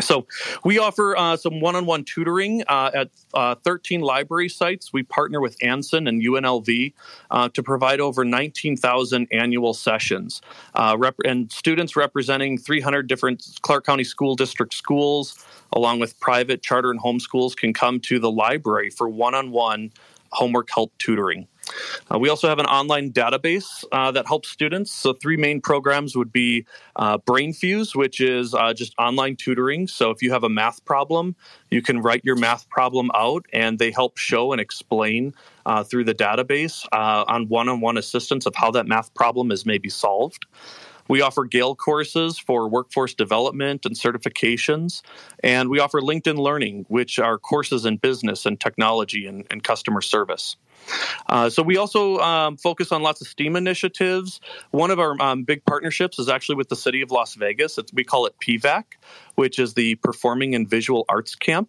So 0.00 0.26
we 0.64 0.78
offer 0.78 1.16
uh, 1.16 1.36
some 1.36 1.60
one-on-one 1.60 2.04
tutoring 2.04 2.62
uh, 2.68 2.90
at 2.94 3.10
uh, 3.34 3.54
13 3.56 4.00
library 4.00 4.48
sites. 4.48 4.92
We 4.92 5.02
partner 5.02 5.40
with 5.40 5.56
Anson 5.62 6.06
and 6.06 6.22
UNLV 6.22 6.92
uh, 7.30 7.48
to 7.50 7.62
provide 7.62 8.00
over 8.00 8.24
19,000 8.24 9.28
annual 9.32 9.74
sessions, 9.74 10.42
uh, 10.74 10.96
rep- 10.98 11.20
and 11.24 11.50
students 11.50 11.96
representing 11.96 12.58
300 12.58 13.06
different 13.06 13.58
Clark 13.62 13.86
County 13.86 14.04
School 14.04 14.36
District 14.36 14.74
schools, 14.74 15.42
along 15.72 16.00
with 16.00 16.18
private 16.20 16.62
charter 16.62 16.90
and 16.90 17.00
homeschools, 17.00 17.56
can 17.56 17.72
come 17.72 18.00
to 18.00 18.18
the 18.18 18.30
library 18.30 18.90
for 18.90 19.08
one-on-one 19.08 19.92
homework 20.32 20.68
help 20.72 20.92
tutoring. 20.98 21.48
Uh, 22.12 22.18
we 22.18 22.28
also 22.28 22.48
have 22.48 22.58
an 22.58 22.66
online 22.66 23.12
database 23.12 23.84
uh, 23.92 24.10
that 24.12 24.26
helps 24.26 24.48
students. 24.48 24.92
So, 24.92 25.12
three 25.12 25.36
main 25.36 25.60
programs 25.60 26.16
would 26.16 26.32
be 26.32 26.66
uh, 26.96 27.18
BrainFuse, 27.18 27.94
which 27.94 28.20
is 28.20 28.54
uh, 28.54 28.72
just 28.72 28.94
online 28.98 29.36
tutoring. 29.36 29.86
So, 29.86 30.10
if 30.10 30.22
you 30.22 30.32
have 30.32 30.44
a 30.44 30.48
math 30.48 30.84
problem, 30.84 31.34
you 31.70 31.82
can 31.82 32.00
write 32.00 32.22
your 32.24 32.36
math 32.36 32.68
problem 32.68 33.10
out, 33.14 33.44
and 33.52 33.78
they 33.78 33.90
help 33.90 34.18
show 34.18 34.52
and 34.52 34.60
explain 34.60 35.34
uh, 35.64 35.82
through 35.82 36.04
the 36.04 36.14
database 36.14 36.86
uh, 36.92 37.24
on 37.26 37.48
one 37.48 37.68
on 37.68 37.80
one 37.80 37.96
assistance 37.96 38.46
of 38.46 38.54
how 38.54 38.70
that 38.70 38.86
math 38.86 39.12
problem 39.14 39.50
is 39.50 39.66
maybe 39.66 39.88
solved. 39.88 40.46
We 41.08 41.20
offer 41.20 41.44
Gale 41.44 41.74
courses 41.74 42.38
for 42.38 42.68
workforce 42.68 43.14
development 43.14 43.86
and 43.86 43.94
certifications. 43.94 45.02
And 45.42 45.68
we 45.68 45.78
offer 45.78 46.00
LinkedIn 46.00 46.38
Learning, 46.38 46.84
which 46.88 47.18
are 47.18 47.38
courses 47.38 47.84
in 47.84 47.98
business 47.98 48.46
and 48.46 48.58
technology 48.58 49.26
and, 49.26 49.46
and 49.50 49.62
customer 49.62 50.00
service. 50.00 50.56
Uh, 51.28 51.50
so 51.50 51.62
we 51.62 51.76
also 51.76 52.18
um, 52.18 52.56
focus 52.56 52.92
on 52.92 53.02
lots 53.02 53.20
of 53.20 53.26
STEAM 53.26 53.56
initiatives. 53.56 54.40
One 54.70 54.90
of 54.90 55.00
our 55.00 55.20
um, 55.20 55.44
big 55.44 55.64
partnerships 55.64 56.18
is 56.18 56.28
actually 56.28 56.56
with 56.56 56.68
the 56.68 56.76
city 56.76 57.02
of 57.02 57.10
Las 57.10 57.34
Vegas. 57.34 57.78
It's, 57.78 57.92
we 57.92 58.04
call 58.04 58.26
it 58.26 58.34
PVAC, 58.40 58.84
which 59.34 59.58
is 59.58 59.74
the 59.74 59.96
Performing 59.96 60.54
and 60.54 60.68
Visual 60.68 61.04
Arts 61.08 61.34
Camp. 61.34 61.68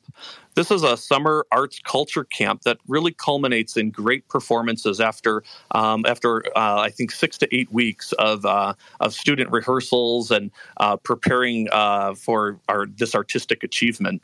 This 0.58 0.72
is 0.72 0.82
a 0.82 0.98
summer 0.98 1.46
arts 1.52 1.80
culture 1.84 2.24
camp 2.24 2.64
that 2.64 2.80
really 2.88 3.12
culminates 3.12 3.78
in 3.78 3.92
great 3.92 4.28
performances 4.28 5.00
after 5.00 5.44
um, 5.70 6.04
after 6.08 6.44
uh, 6.58 6.80
I 6.80 6.90
think 6.90 7.12
six 7.12 7.38
to 7.38 7.56
eight 7.56 7.72
weeks 7.72 8.12
of 8.14 8.44
uh, 8.44 8.74
of 9.00 9.14
student 9.14 9.52
rehearsals 9.52 10.32
and 10.32 10.50
uh, 10.78 10.98
preparing 10.98 11.68
uh, 11.72 12.16
for 12.16 12.60
our 12.68 12.88
this 12.88 13.14
artistic 13.14 13.64
achievement. 13.64 14.24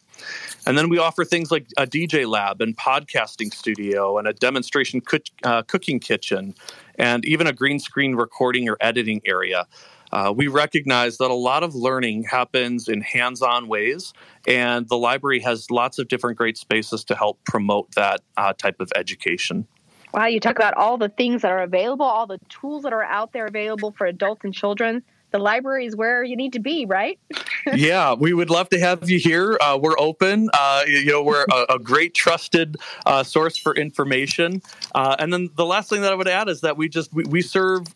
And 0.65 0.77
then 0.77 0.89
we 0.89 0.98
offer 0.98 1.25
things 1.25 1.51
like 1.51 1.67
a 1.77 1.86
DJ 1.86 2.27
lab 2.27 2.62
and 2.62 2.75
podcasting 2.77 3.53
studio 3.53 4.17
and 4.17 4.27
a 4.27 4.34
demonstration 4.34 5.01
uh, 5.43 5.63
cooking 5.63 6.00
kitchen 6.00 6.55
and 6.96 7.25
even 7.25 7.48
a 7.48 7.53
green 7.53 7.79
screen 7.79 8.15
recording 8.15 8.70
or 8.70 8.77
editing 8.79 9.22
area. 9.25 9.67
Uh, 10.13 10.32
we 10.32 10.48
recognize 10.48 11.17
that 11.17 11.32
a 11.32 11.36
lot 11.36 11.63
of 11.63 11.74
learning 11.74 12.24
happens 12.24 12.88
in 12.88 13.01
hands 13.01 13.41
on 13.41 13.67
ways, 13.67 14.13
and 14.48 14.88
the 14.88 14.96
library 14.96 15.39
has 15.39 15.72
lots 15.72 15.98
of 15.98 16.08
different 16.08 16.38
great 16.38 16.55
spaces 16.55 17.03
to 17.03 17.15
help 17.15 17.43
promote 17.46 17.91
that 17.96 18.22
uh, 18.38 18.53
type 18.53 18.79
of 18.79 18.91
education. 18.96 19.67
Wow, 20.13 20.27
you 20.27 20.39
talk 20.39 20.55
about 20.55 20.75
all 20.75 21.00
the 21.00 21.10
things 21.10 21.41
that 21.41 21.51
are 21.51 21.63
available, 21.63 22.05
all 22.05 22.27
the 22.27 22.39
tools 22.48 22.84
that 22.84 22.93
are 22.93 23.03
out 23.03 23.34
there 23.34 23.48
available 23.48 23.91
for 23.91 24.05
adults 24.05 24.43
and 24.43 24.53
children 24.53 25.01
the 25.34 25.40
library 25.40 25.88
is 25.88 25.96
where 25.96 26.24
you 26.24 26.38
need 26.38 26.54
to 26.54 26.60
be, 26.60 26.86
right? 26.86 27.20
yeah, 27.74 28.13
we 28.13 28.34
would 28.34 28.52
love 28.52 28.70
to 28.70 28.80
have 28.80 29.10
you 29.10 29.18
here. 29.18 29.58
Uh, 29.60 29.78
we're 29.82 29.98
open. 29.98 30.48
Uh, 30.54 30.84
you 30.88 31.06
know, 31.08 31.24
we're 31.24 31.46
a, 31.52 31.74
a 31.74 31.80
great 31.80 32.13
trusted 32.13 32.78
uh, 33.08 33.24
source 33.24 33.58
for 33.58 33.75
information. 33.75 34.62
Uh, 34.94 35.16
and 35.18 35.34
then 35.34 35.50
the 35.56 35.66
last 35.66 35.90
thing 35.90 36.02
that 36.02 36.12
I 36.12 36.16
would 36.16 36.28
add 36.28 36.50
is 36.50 36.62
that 36.62 36.78
we 36.78 36.88
just 36.88 37.12
we, 37.13 37.24
we 37.24 37.42
serve 37.42 37.88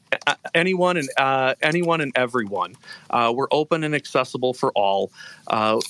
anyone 0.56 0.98
and 0.98 1.08
uh, 1.18 1.54
anyone 1.62 2.02
and 2.02 2.12
everyone. 2.16 2.76
Uh, 3.12 3.32
we're 3.36 3.48
open 3.52 3.84
and 3.84 3.94
accessible 3.94 4.56
for 4.56 4.72
all. 4.72 5.12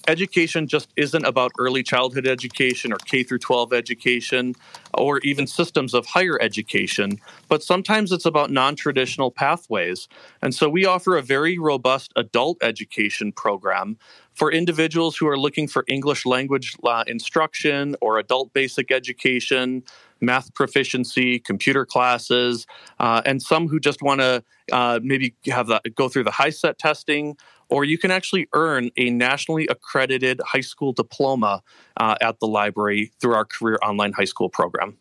Education 0.07 0.67
just 0.67 0.89
isn't 0.95 1.25
about 1.25 1.51
early 1.57 1.83
childhood 1.83 2.27
education 2.27 2.93
or 2.93 2.97
K 2.97 3.23
through 3.23 3.39
12 3.39 3.73
education 3.73 4.53
or 4.93 5.19
even 5.19 5.47
systems 5.47 5.93
of 5.93 6.05
higher 6.05 6.39
education, 6.41 7.19
but 7.47 7.63
sometimes 7.63 8.11
it's 8.11 8.25
about 8.25 8.51
non 8.51 8.75
traditional 8.75 9.31
pathways. 9.31 10.07
And 10.41 10.53
so 10.53 10.69
we 10.69 10.85
offer 10.85 11.17
a 11.17 11.21
very 11.21 11.57
robust 11.57 12.13
adult 12.15 12.57
education 12.61 13.31
program 13.31 13.97
for 14.33 14.51
individuals 14.51 15.17
who 15.17 15.27
are 15.27 15.37
looking 15.37 15.67
for 15.67 15.83
English 15.87 16.25
language 16.25 16.75
uh, 16.83 17.03
instruction 17.07 17.95
or 18.01 18.19
adult 18.19 18.53
basic 18.53 18.91
education, 18.91 19.83
math 20.21 20.53
proficiency, 20.53 21.39
computer 21.39 21.86
classes, 21.86 22.65
uh, 23.00 23.21
and 23.25 23.41
some 23.41 23.67
who 23.67 23.79
just 23.79 24.01
want 24.01 24.21
to 24.21 24.43
uh, 24.71 25.00
maybe 25.03 25.36
have 25.47 25.71
go 25.95 26.09
through 26.09 26.24
the 26.24 26.31
HiSET 26.31 26.77
testing 26.77 27.38
or 27.69 27.83
you 27.83 27.97
can 27.97 28.12
actually 28.12 28.47
earn 28.53 28.89
a 28.97 29.09
nationally 29.09 29.67
accredited 29.67 30.41
high 30.45 30.62
school 30.62 30.93
diploma 30.93 31.62
uh, 31.97 32.15
at 32.21 32.39
the 32.39 32.47
library 32.47 33.12
through 33.19 33.33
our 33.33 33.45
Career 33.45 33.77
Online 33.83 34.13
High 34.13 34.25
School 34.25 34.50
program. 34.50 34.97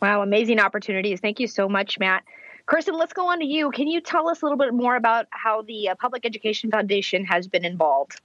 Wow, 0.00 0.22
amazing 0.22 0.60
opportunities. 0.60 1.20
Thank 1.20 1.40
you 1.40 1.46
so 1.46 1.68
much, 1.68 1.98
Matt. 1.98 2.24
Kirsten, 2.66 2.96
let's 2.96 3.12
go 3.12 3.28
on 3.28 3.40
to 3.40 3.46
you. 3.46 3.70
Can 3.70 3.88
you 3.88 4.00
tell 4.00 4.28
us 4.28 4.42
a 4.42 4.44
little 4.44 4.58
bit 4.58 4.74
more 4.74 4.94
about 4.96 5.26
how 5.30 5.62
the 5.62 5.88
uh, 5.88 5.94
Public 5.96 6.24
Education 6.24 6.70
Foundation 6.70 7.24
has 7.24 7.48
been 7.48 7.64
involved? 7.64 8.20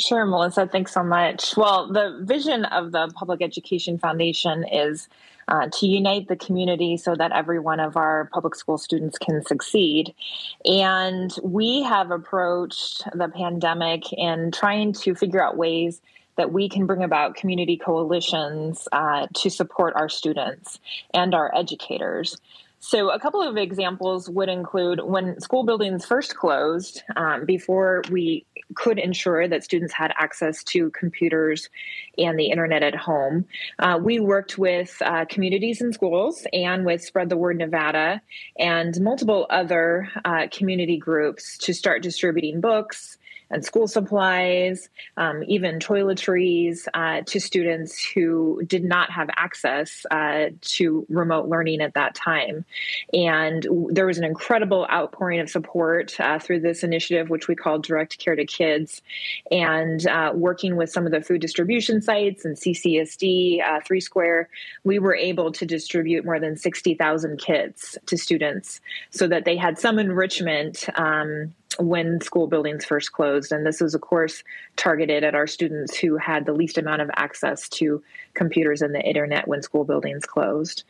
Sure, 0.00 0.24
Melissa. 0.24 0.66
Thanks 0.66 0.92
so 0.92 1.02
much. 1.02 1.56
Well, 1.56 1.92
the 1.92 2.20
vision 2.22 2.64
of 2.66 2.92
the 2.92 3.10
Public 3.14 3.42
Education 3.42 3.98
Foundation 3.98 4.64
is 4.64 5.08
uh, 5.48 5.68
to 5.72 5.86
unite 5.86 6.28
the 6.28 6.36
community 6.36 6.96
so 6.96 7.16
that 7.16 7.32
every 7.32 7.58
one 7.58 7.80
of 7.80 7.96
our 7.96 8.28
public 8.32 8.54
school 8.54 8.78
students 8.78 9.18
can 9.18 9.44
succeed. 9.44 10.14
And 10.64 11.34
we 11.42 11.82
have 11.82 12.12
approached 12.12 13.04
the 13.12 13.28
pandemic 13.28 14.12
in 14.12 14.52
trying 14.52 14.92
to 14.94 15.14
figure 15.14 15.42
out 15.42 15.56
ways 15.56 16.00
that 16.36 16.52
we 16.52 16.68
can 16.68 16.86
bring 16.86 17.02
about 17.02 17.34
community 17.34 17.76
coalitions 17.76 18.86
uh, 18.92 19.26
to 19.34 19.50
support 19.50 19.94
our 19.96 20.08
students 20.08 20.78
and 21.12 21.34
our 21.34 21.52
educators. 21.56 22.36
So, 22.80 23.10
a 23.10 23.18
couple 23.18 23.42
of 23.42 23.56
examples 23.56 24.30
would 24.30 24.48
include 24.48 25.00
when 25.02 25.40
school 25.40 25.64
buildings 25.64 26.06
first 26.06 26.36
closed, 26.36 27.02
um, 27.16 27.44
before 27.44 28.02
we 28.10 28.46
could 28.74 28.98
ensure 28.98 29.48
that 29.48 29.64
students 29.64 29.92
had 29.92 30.12
access 30.16 30.62
to 30.62 30.90
computers 30.90 31.68
and 32.16 32.38
the 32.38 32.50
internet 32.50 32.84
at 32.84 32.94
home, 32.94 33.46
uh, 33.80 33.98
we 34.00 34.20
worked 34.20 34.58
with 34.58 34.96
uh, 35.04 35.24
communities 35.24 35.80
and 35.80 35.92
schools 35.92 36.46
and 36.52 36.84
with 36.84 37.02
Spread 37.02 37.28
the 37.28 37.36
Word 37.36 37.58
Nevada 37.58 38.22
and 38.58 39.00
multiple 39.00 39.46
other 39.50 40.08
uh, 40.24 40.46
community 40.52 40.98
groups 40.98 41.58
to 41.58 41.74
start 41.74 42.02
distributing 42.02 42.60
books 42.60 43.18
and 43.50 43.64
school 43.64 43.88
supplies, 43.88 44.88
um, 45.16 45.42
even 45.46 45.78
toiletries 45.78 46.86
uh, 46.94 47.22
to 47.26 47.40
students 47.40 48.04
who 48.14 48.62
did 48.66 48.84
not 48.84 49.10
have 49.10 49.30
access 49.36 50.04
uh, 50.10 50.46
to 50.60 51.06
remote 51.08 51.48
learning 51.48 51.80
at 51.80 51.94
that 51.94 52.14
time. 52.14 52.64
And 53.12 53.66
there 53.90 54.06
was 54.06 54.18
an 54.18 54.24
incredible 54.24 54.86
outpouring 54.90 55.40
of 55.40 55.48
support 55.48 56.18
uh, 56.20 56.38
through 56.38 56.60
this 56.60 56.82
initiative, 56.82 57.30
which 57.30 57.48
we 57.48 57.54
call 57.54 57.78
Direct 57.78 58.18
Care 58.18 58.36
to 58.36 58.44
Kids, 58.44 59.02
and 59.50 60.06
uh, 60.06 60.32
working 60.34 60.76
with 60.76 60.90
some 60.90 61.06
of 61.06 61.12
the 61.12 61.22
food 61.22 61.40
distribution 61.40 62.02
sites 62.02 62.44
and 62.44 62.56
CCSD, 62.56 63.62
uh, 63.62 63.80
Three 63.86 64.00
Square, 64.00 64.48
we 64.84 64.98
were 64.98 65.14
able 65.14 65.52
to 65.52 65.64
distribute 65.64 66.24
more 66.24 66.40
than 66.40 66.56
60,000 66.56 67.38
kits 67.38 67.96
to 68.06 68.16
students 68.16 68.80
so 69.10 69.26
that 69.26 69.44
they 69.44 69.56
had 69.56 69.78
some 69.78 69.98
enrichment 69.98 70.86
um, 70.94 71.54
when 71.78 72.20
school 72.20 72.46
buildings 72.46 72.84
first 72.84 73.12
closed. 73.12 73.52
And 73.52 73.64
this 73.64 73.80
was, 73.80 73.94
of 73.94 74.00
course, 74.00 74.42
targeted 74.76 75.24
at 75.24 75.34
our 75.34 75.46
students 75.46 75.96
who 75.96 76.16
had 76.16 76.46
the 76.46 76.52
least 76.52 76.78
amount 76.78 77.02
of 77.02 77.10
access 77.16 77.68
to 77.70 78.02
computers 78.34 78.82
and 78.82 78.94
the 78.94 79.00
internet 79.00 79.48
when 79.48 79.62
school 79.62 79.84
buildings 79.84 80.24
closed. 80.24 80.84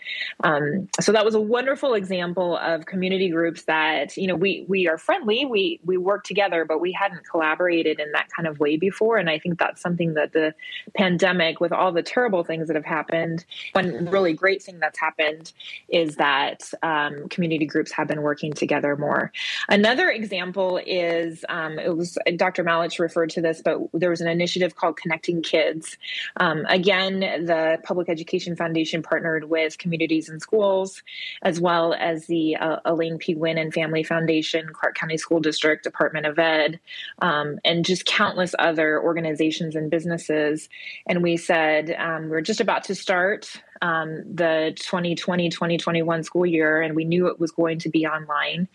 Um, 0.44 0.88
so 1.00 1.12
that 1.12 1.24
was 1.24 1.34
a 1.34 1.40
wonderful 1.40 1.94
example 1.94 2.56
of 2.58 2.86
community 2.86 3.28
groups 3.28 3.62
that, 3.64 4.16
you 4.16 4.26
know, 4.26 4.34
we, 4.34 4.64
we 4.68 4.88
are 4.88 4.98
friendly, 4.98 5.46
we, 5.46 5.80
we 5.84 5.96
work 5.96 6.24
together, 6.24 6.64
but 6.64 6.80
we 6.80 6.92
hadn't 6.92 7.28
collaborated 7.28 8.00
in 8.00 8.12
that 8.12 8.28
kind 8.34 8.46
of 8.46 8.58
way 8.58 8.76
before. 8.76 9.16
And 9.16 9.30
I 9.30 9.38
think 9.38 9.58
that's 9.58 9.80
something 9.80 10.14
that 10.14 10.32
the 10.32 10.54
pandemic, 10.94 11.60
with 11.60 11.72
all 11.72 11.92
the 11.92 12.02
terrible 12.02 12.44
things 12.44 12.68
that 12.68 12.76
have 12.76 12.84
happened, 12.84 13.44
one 13.72 14.06
really 14.10 14.32
great 14.32 14.62
thing 14.62 14.78
that's 14.78 14.98
happened 14.98 15.52
is 15.88 16.16
that 16.16 16.70
um, 16.82 17.28
community 17.28 17.66
groups 17.66 17.92
have 17.92 18.08
been 18.08 18.22
working 18.22 18.52
together 18.52 18.96
more. 18.96 19.32
Another 19.68 20.10
example 20.10 20.77
is 20.86 21.44
um, 21.48 21.78
it 21.78 21.96
was 21.96 22.18
Dr. 22.36 22.64
Malich 22.64 22.98
referred 22.98 23.30
to 23.30 23.40
this, 23.40 23.62
but 23.62 23.78
there 23.92 24.10
was 24.10 24.20
an 24.20 24.28
initiative 24.28 24.76
called 24.76 24.96
Connecting 24.96 25.42
Kids. 25.42 25.96
Um, 26.38 26.64
again, 26.68 27.20
the 27.20 27.78
Public 27.84 28.08
Education 28.08 28.56
Foundation 28.56 29.02
partnered 29.02 29.44
with 29.44 29.78
communities 29.78 30.28
and 30.28 30.40
schools, 30.40 31.02
as 31.42 31.60
well 31.60 31.94
as 31.94 32.26
the 32.26 32.56
uh, 32.56 32.80
Elaine 32.84 33.18
P. 33.18 33.34
Wynn 33.34 33.58
and 33.58 33.72
Family 33.72 34.02
Foundation, 34.02 34.68
Clark 34.72 34.94
County 34.94 35.16
School 35.16 35.40
District, 35.40 35.82
Department 35.82 36.26
of 36.26 36.38
Ed, 36.38 36.80
um, 37.20 37.58
and 37.64 37.84
just 37.84 38.06
countless 38.06 38.54
other 38.58 39.00
organizations 39.02 39.74
and 39.74 39.90
businesses. 39.90 40.68
And 41.06 41.22
we 41.22 41.36
said 41.36 41.94
um, 41.98 42.28
we're 42.28 42.40
just 42.40 42.60
about 42.60 42.84
to 42.84 42.94
start 42.94 43.62
um, 43.82 44.22
the 44.34 44.72
2020 44.76 45.48
2021 45.48 46.22
school 46.22 46.46
year, 46.46 46.82
and 46.82 46.94
we 46.94 47.04
knew 47.04 47.26
it 47.28 47.40
was 47.40 47.50
going 47.50 47.78
to 47.80 47.88
be 47.88 48.06
online. 48.06 48.68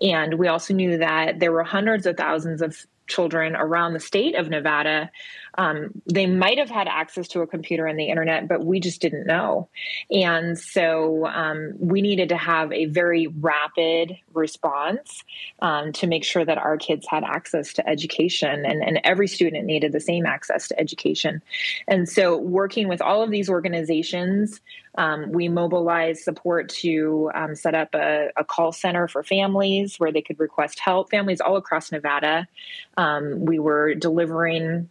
And 0.00 0.34
we 0.34 0.48
also 0.48 0.74
knew 0.74 0.98
that 0.98 1.40
there 1.40 1.52
were 1.52 1.64
hundreds 1.64 2.06
of 2.06 2.16
thousands 2.16 2.62
of 2.62 2.86
children 3.06 3.56
around 3.56 3.94
the 3.94 4.00
state 4.00 4.34
of 4.34 4.48
Nevada 4.48 5.10
um, 5.58 5.90
they 6.06 6.26
might 6.26 6.56
have 6.56 6.70
had 6.70 6.86
access 6.86 7.26
to 7.28 7.40
a 7.40 7.46
computer 7.46 7.86
and 7.86 7.98
the 7.98 8.08
internet, 8.08 8.46
but 8.46 8.64
we 8.64 8.78
just 8.78 9.02
didn't 9.02 9.26
know. 9.26 9.68
And 10.08 10.56
so 10.56 11.26
um, 11.26 11.74
we 11.80 12.00
needed 12.00 12.28
to 12.28 12.36
have 12.36 12.72
a 12.72 12.84
very 12.84 13.26
rapid 13.26 14.16
response 14.32 15.24
um, 15.60 15.92
to 15.94 16.06
make 16.06 16.22
sure 16.22 16.44
that 16.44 16.58
our 16.58 16.76
kids 16.76 17.08
had 17.08 17.24
access 17.24 17.72
to 17.72 17.88
education, 17.88 18.64
and, 18.64 18.84
and 18.84 19.00
every 19.02 19.26
student 19.26 19.66
needed 19.66 19.90
the 19.90 20.00
same 20.00 20.26
access 20.26 20.68
to 20.68 20.78
education. 20.78 21.42
And 21.88 22.08
so, 22.08 22.36
working 22.36 22.86
with 22.86 23.02
all 23.02 23.24
of 23.24 23.32
these 23.32 23.50
organizations, 23.50 24.60
um, 24.96 25.32
we 25.32 25.48
mobilized 25.48 26.22
support 26.22 26.68
to 26.68 27.32
um, 27.34 27.56
set 27.56 27.74
up 27.74 27.94
a, 27.94 28.28
a, 28.36 28.44
call 28.44 28.72
center 28.72 29.08
for 29.08 29.22
families 29.22 29.98
where 29.98 30.12
they 30.12 30.22
could 30.22 30.38
request 30.38 30.78
help. 30.78 31.10
Families 31.10 31.40
all 31.40 31.56
across 31.56 31.92
Nevada. 31.92 32.46
Um, 32.96 33.44
we 33.44 33.58
were 33.58 33.94
delivering 33.94 34.88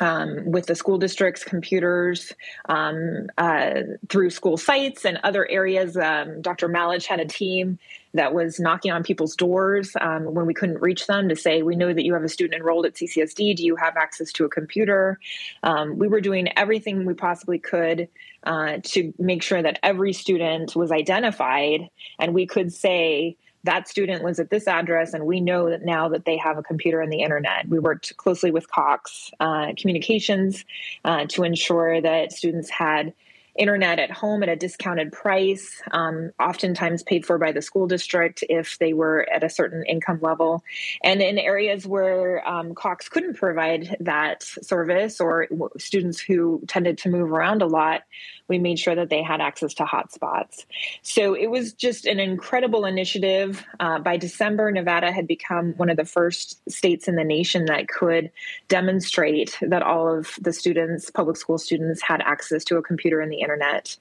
um, 0.00 0.50
with 0.50 0.66
the 0.66 0.74
school 0.74 0.98
district's 0.98 1.44
computers 1.44 2.32
um, 2.68 3.28
uh, 3.38 3.82
through 4.08 4.30
school 4.30 4.56
sites 4.56 5.04
and 5.04 5.18
other 5.22 5.48
areas. 5.50 5.96
Um, 5.96 6.42
Dr. 6.42 6.68
Malich 6.68 7.06
had 7.06 7.20
a 7.20 7.26
team 7.26 7.78
that 8.14 8.32
was 8.32 8.60
knocking 8.60 8.92
on 8.92 9.02
people's 9.02 9.34
doors 9.34 9.96
um, 10.00 10.34
when 10.34 10.46
we 10.46 10.54
couldn't 10.54 10.80
reach 10.80 11.06
them 11.06 11.28
to 11.28 11.36
say, 11.36 11.62
We 11.62 11.76
know 11.76 11.92
that 11.92 12.04
you 12.04 12.14
have 12.14 12.22
a 12.22 12.28
student 12.28 12.60
enrolled 12.60 12.86
at 12.86 12.94
CCSD. 12.94 13.56
Do 13.56 13.64
you 13.64 13.76
have 13.76 13.96
access 13.96 14.32
to 14.32 14.44
a 14.44 14.48
computer? 14.48 15.18
Um, 15.62 15.98
we 15.98 16.08
were 16.08 16.20
doing 16.20 16.48
everything 16.56 17.04
we 17.04 17.14
possibly 17.14 17.58
could 17.58 18.08
uh, 18.44 18.78
to 18.82 19.12
make 19.18 19.42
sure 19.42 19.62
that 19.62 19.80
every 19.82 20.12
student 20.12 20.76
was 20.76 20.92
identified 20.92 21.88
and 22.18 22.34
we 22.34 22.46
could 22.46 22.72
say, 22.72 23.36
that 23.64 23.88
student 23.88 24.22
lives 24.22 24.38
at 24.38 24.50
this 24.50 24.68
address 24.68 25.14
and 25.14 25.26
we 25.26 25.40
know 25.40 25.70
that 25.70 25.84
now 25.84 26.08
that 26.08 26.24
they 26.24 26.36
have 26.36 26.58
a 26.58 26.62
computer 26.62 27.00
and 27.00 27.12
the 27.12 27.22
internet. 27.22 27.68
We 27.68 27.78
worked 27.78 28.16
closely 28.16 28.50
with 28.50 28.70
cox 28.70 29.30
uh, 29.40 29.72
communications 29.76 30.64
uh, 31.04 31.26
to 31.30 31.42
ensure 31.42 32.00
that 32.00 32.32
students 32.32 32.70
had 32.70 33.12
internet 33.56 33.98
at 33.98 34.10
home 34.10 34.42
at 34.42 34.48
a 34.48 34.56
discounted 34.56 35.12
price, 35.12 35.80
um, 35.92 36.32
oftentimes 36.40 37.02
paid 37.02 37.24
for 37.24 37.38
by 37.38 37.52
the 37.52 37.62
school 37.62 37.86
district 37.86 38.42
if 38.48 38.78
they 38.78 38.92
were 38.92 39.26
at 39.32 39.44
a 39.44 39.50
certain 39.50 39.84
income 39.86 40.18
level. 40.20 40.62
And 41.02 41.22
in 41.22 41.38
areas 41.38 41.86
where 41.86 42.46
um, 42.48 42.74
Cox 42.74 43.08
couldn't 43.08 43.34
provide 43.34 43.96
that 44.00 44.42
service 44.42 45.20
or 45.20 45.48
students 45.78 46.18
who 46.18 46.62
tended 46.66 46.98
to 46.98 47.08
move 47.08 47.30
around 47.30 47.62
a 47.62 47.66
lot, 47.66 48.02
we 48.48 48.58
made 48.58 48.78
sure 48.78 48.94
that 48.94 49.08
they 49.08 49.22
had 49.22 49.40
access 49.40 49.72
to 49.74 49.84
hotspots. 49.84 50.66
So 51.02 51.34
it 51.34 51.50
was 51.50 51.72
just 51.72 52.06
an 52.06 52.20
incredible 52.20 52.84
initiative. 52.84 53.64
Uh, 53.80 54.00
by 54.00 54.16
December, 54.16 54.70
Nevada 54.70 55.12
had 55.12 55.26
become 55.26 55.72
one 55.76 55.88
of 55.88 55.96
the 55.96 56.04
first 56.04 56.60
states 56.70 57.08
in 57.08 57.16
the 57.16 57.24
nation 57.24 57.66
that 57.66 57.88
could 57.88 58.30
demonstrate 58.68 59.56
that 59.62 59.82
all 59.82 60.12
of 60.12 60.34
the 60.40 60.52
students, 60.52 61.10
public 61.10 61.36
school 61.36 61.56
students, 61.56 62.02
had 62.02 62.20
access 62.20 62.64
to 62.64 62.76
a 62.76 62.82
computer 62.82 63.22
in 63.22 63.30
the 63.30 63.43
internet 63.44 63.96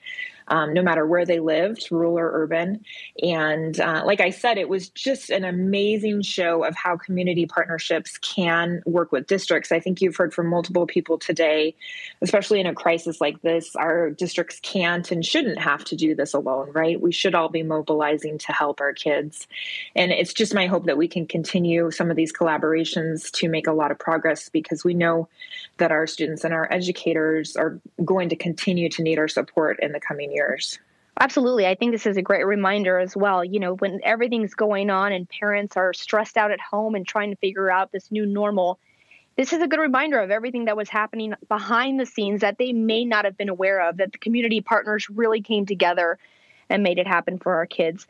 um, 0.48 0.74
no 0.74 0.82
matter 0.82 1.06
where 1.06 1.26
they 1.26 1.40
lived, 1.40 1.88
rural 1.92 2.18
or 2.18 2.32
urban. 2.34 2.84
And 3.22 3.80
uh, 3.80 4.04
like 4.06 4.22
I 4.22 4.30
said, 4.30 4.58
it 4.58 4.70
was 4.70 4.90
just 4.90 5.30
an 5.30 5.44
amazing 5.44 6.22
show 6.22 6.64
of 6.64 6.76
how 6.76 6.98
community 6.98 7.46
partnerships 7.46 8.18
can 8.18 8.82
work 8.86 9.12
with 9.12 9.28
districts. 9.28 9.72
I 9.72 9.80
think 9.80 10.02
you've 10.02 10.16
heard 10.16 10.34
from 10.34 10.48
multiple 10.48 10.86
people 10.86 11.18
today, 11.18 11.76
especially 12.22 12.60
in 12.60 12.68
a 12.68 12.74
crisis 12.74 13.22
like 13.22 13.42
this, 13.42 13.76
our 13.76 14.10
districts 14.10 14.60
can't 14.62 15.12
and 15.12 15.26
shouldn't 15.26 15.60
have 15.60 15.84
to 15.86 15.96
do 15.96 16.16
this 16.16 16.34
alone, 16.34 16.72
right? 16.74 17.00
We 17.00 17.12
should 17.12 17.36
all 17.36 17.50
be 17.50 17.64
mobilizing 17.64 18.38
to 18.40 18.52
help 18.52 18.82
our 18.82 18.94
kids. 18.94 19.48
And 19.96 20.12
it's 20.12 20.34
just 20.34 20.54
my 20.54 20.68
hope 20.68 20.86
that 20.86 20.98
we 20.98 21.08
can 21.08 21.26
continue 21.26 21.92
some 21.92 22.10
of 22.10 22.16
these 22.16 22.34
collaborations 22.34 23.32
to 23.32 23.50
make 23.50 23.68
a 23.68 23.74
lot 23.74 23.92
of 23.92 24.00
progress 24.00 24.50
because 24.50 24.84
we 24.84 24.94
know 24.94 25.28
that 25.78 25.92
our 25.92 26.08
students 26.08 26.44
and 26.44 26.54
our 26.54 26.72
educators 26.72 27.56
are 27.56 27.80
going 28.04 28.30
to 28.30 28.36
continue 28.36 28.90
to 28.90 29.02
need 29.02 29.20
our 29.20 29.28
support 29.28 29.80
in 29.82 29.92
the 29.92 30.00
coming 30.00 30.33
years. 30.34 30.80
Absolutely. 31.20 31.68
I 31.68 31.76
think 31.76 31.92
this 31.92 32.08
is 32.08 32.18
a 32.18 32.24
great 32.24 32.46
reminder 32.46 32.98
as 32.98 33.16
well. 33.16 33.46
You 33.46 33.60
know, 33.60 33.76
when 33.76 34.00
everything's 34.04 34.56
going 34.56 34.90
on 34.90 35.12
and 35.12 35.30
parents 35.30 35.78
are 35.78 35.94
stressed 35.94 36.38
out 36.38 36.52
at 36.52 36.60
home 36.60 36.96
and 36.96 37.08
trying 37.08 37.30
to 37.30 37.36
figure 37.38 37.70
out 37.70 37.92
this 37.92 38.12
new 38.12 38.26
normal, 38.26 38.80
this 39.38 39.54
is 39.54 39.62
a 39.62 39.68
good 39.68 39.80
reminder 39.80 40.20
of 40.20 40.32
everything 40.32 40.66
that 40.66 40.78
was 40.78 40.90
happening 40.90 41.34
behind 41.48 42.00
the 42.00 42.06
scenes 42.06 42.42
that 42.42 42.58
they 42.58 42.74
may 42.74 43.06
not 43.06 43.26
have 43.26 43.38
been 43.38 43.50
aware 43.50 43.88
of, 43.88 43.98
that 43.98 44.12
the 44.12 44.18
community 44.18 44.62
partners 44.62 45.10
really 45.10 45.42
came 45.42 45.66
together 45.66 46.18
and 46.70 46.82
made 46.82 46.98
it 46.98 47.08
happen 47.08 47.38
for 47.38 47.56
our 47.56 47.66
kids. 47.66 48.08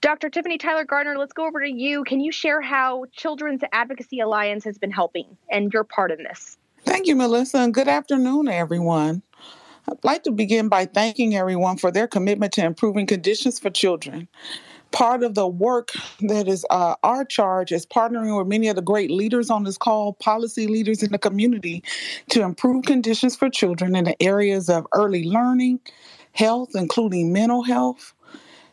Dr. 0.00 0.28
Tiffany 0.28 0.58
Tyler 0.58 0.84
Garner, 0.84 1.16
let's 1.16 1.32
go 1.32 1.46
over 1.46 1.60
to 1.60 1.70
you. 1.70 2.04
Can 2.04 2.20
you 2.20 2.30
share 2.30 2.60
how 2.60 3.06
Children's 3.12 3.62
Advocacy 3.72 4.20
Alliance 4.20 4.64
has 4.64 4.78
been 4.78 4.90
helping 4.90 5.36
and 5.50 5.72
your 5.72 5.84
part 5.84 6.10
in 6.10 6.22
this? 6.22 6.58
Thank 6.84 7.06
you, 7.06 7.16
Melissa, 7.16 7.58
and 7.58 7.74
good 7.74 7.88
afternoon, 7.88 8.48
everyone. 8.48 9.22
I'd 9.88 10.02
like 10.02 10.24
to 10.24 10.32
begin 10.32 10.68
by 10.68 10.86
thanking 10.86 11.36
everyone 11.36 11.76
for 11.76 11.92
their 11.92 12.08
commitment 12.08 12.52
to 12.54 12.64
improving 12.64 13.06
conditions 13.06 13.60
for 13.60 13.70
children. 13.70 14.26
Part 14.90 15.22
of 15.22 15.34
the 15.34 15.46
work 15.46 15.92
that 16.20 16.48
is 16.48 16.66
uh, 16.70 16.96
our 17.04 17.24
charge 17.24 17.70
is 17.70 17.86
partnering 17.86 18.36
with 18.36 18.48
many 18.48 18.68
of 18.68 18.76
the 18.76 18.82
great 18.82 19.10
leaders 19.10 19.48
on 19.48 19.62
this 19.62 19.78
call, 19.78 20.14
policy 20.14 20.66
leaders 20.66 21.02
in 21.02 21.12
the 21.12 21.18
community, 21.18 21.84
to 22.30 22.42
improve 22.42 22.84
conditions 22.84 23.36
for 23.36 23.48
children 23.48 23.94
in 23.94 24.04
the 24.04 24.20
areas 24.20 24.68
of 24.68 24.86
early 24.92 25.24
learning, 25.24 25.78
health, 26.32 26.70
including 26.74 27.32
mental 27.32 27.62
health, 27.62 28.12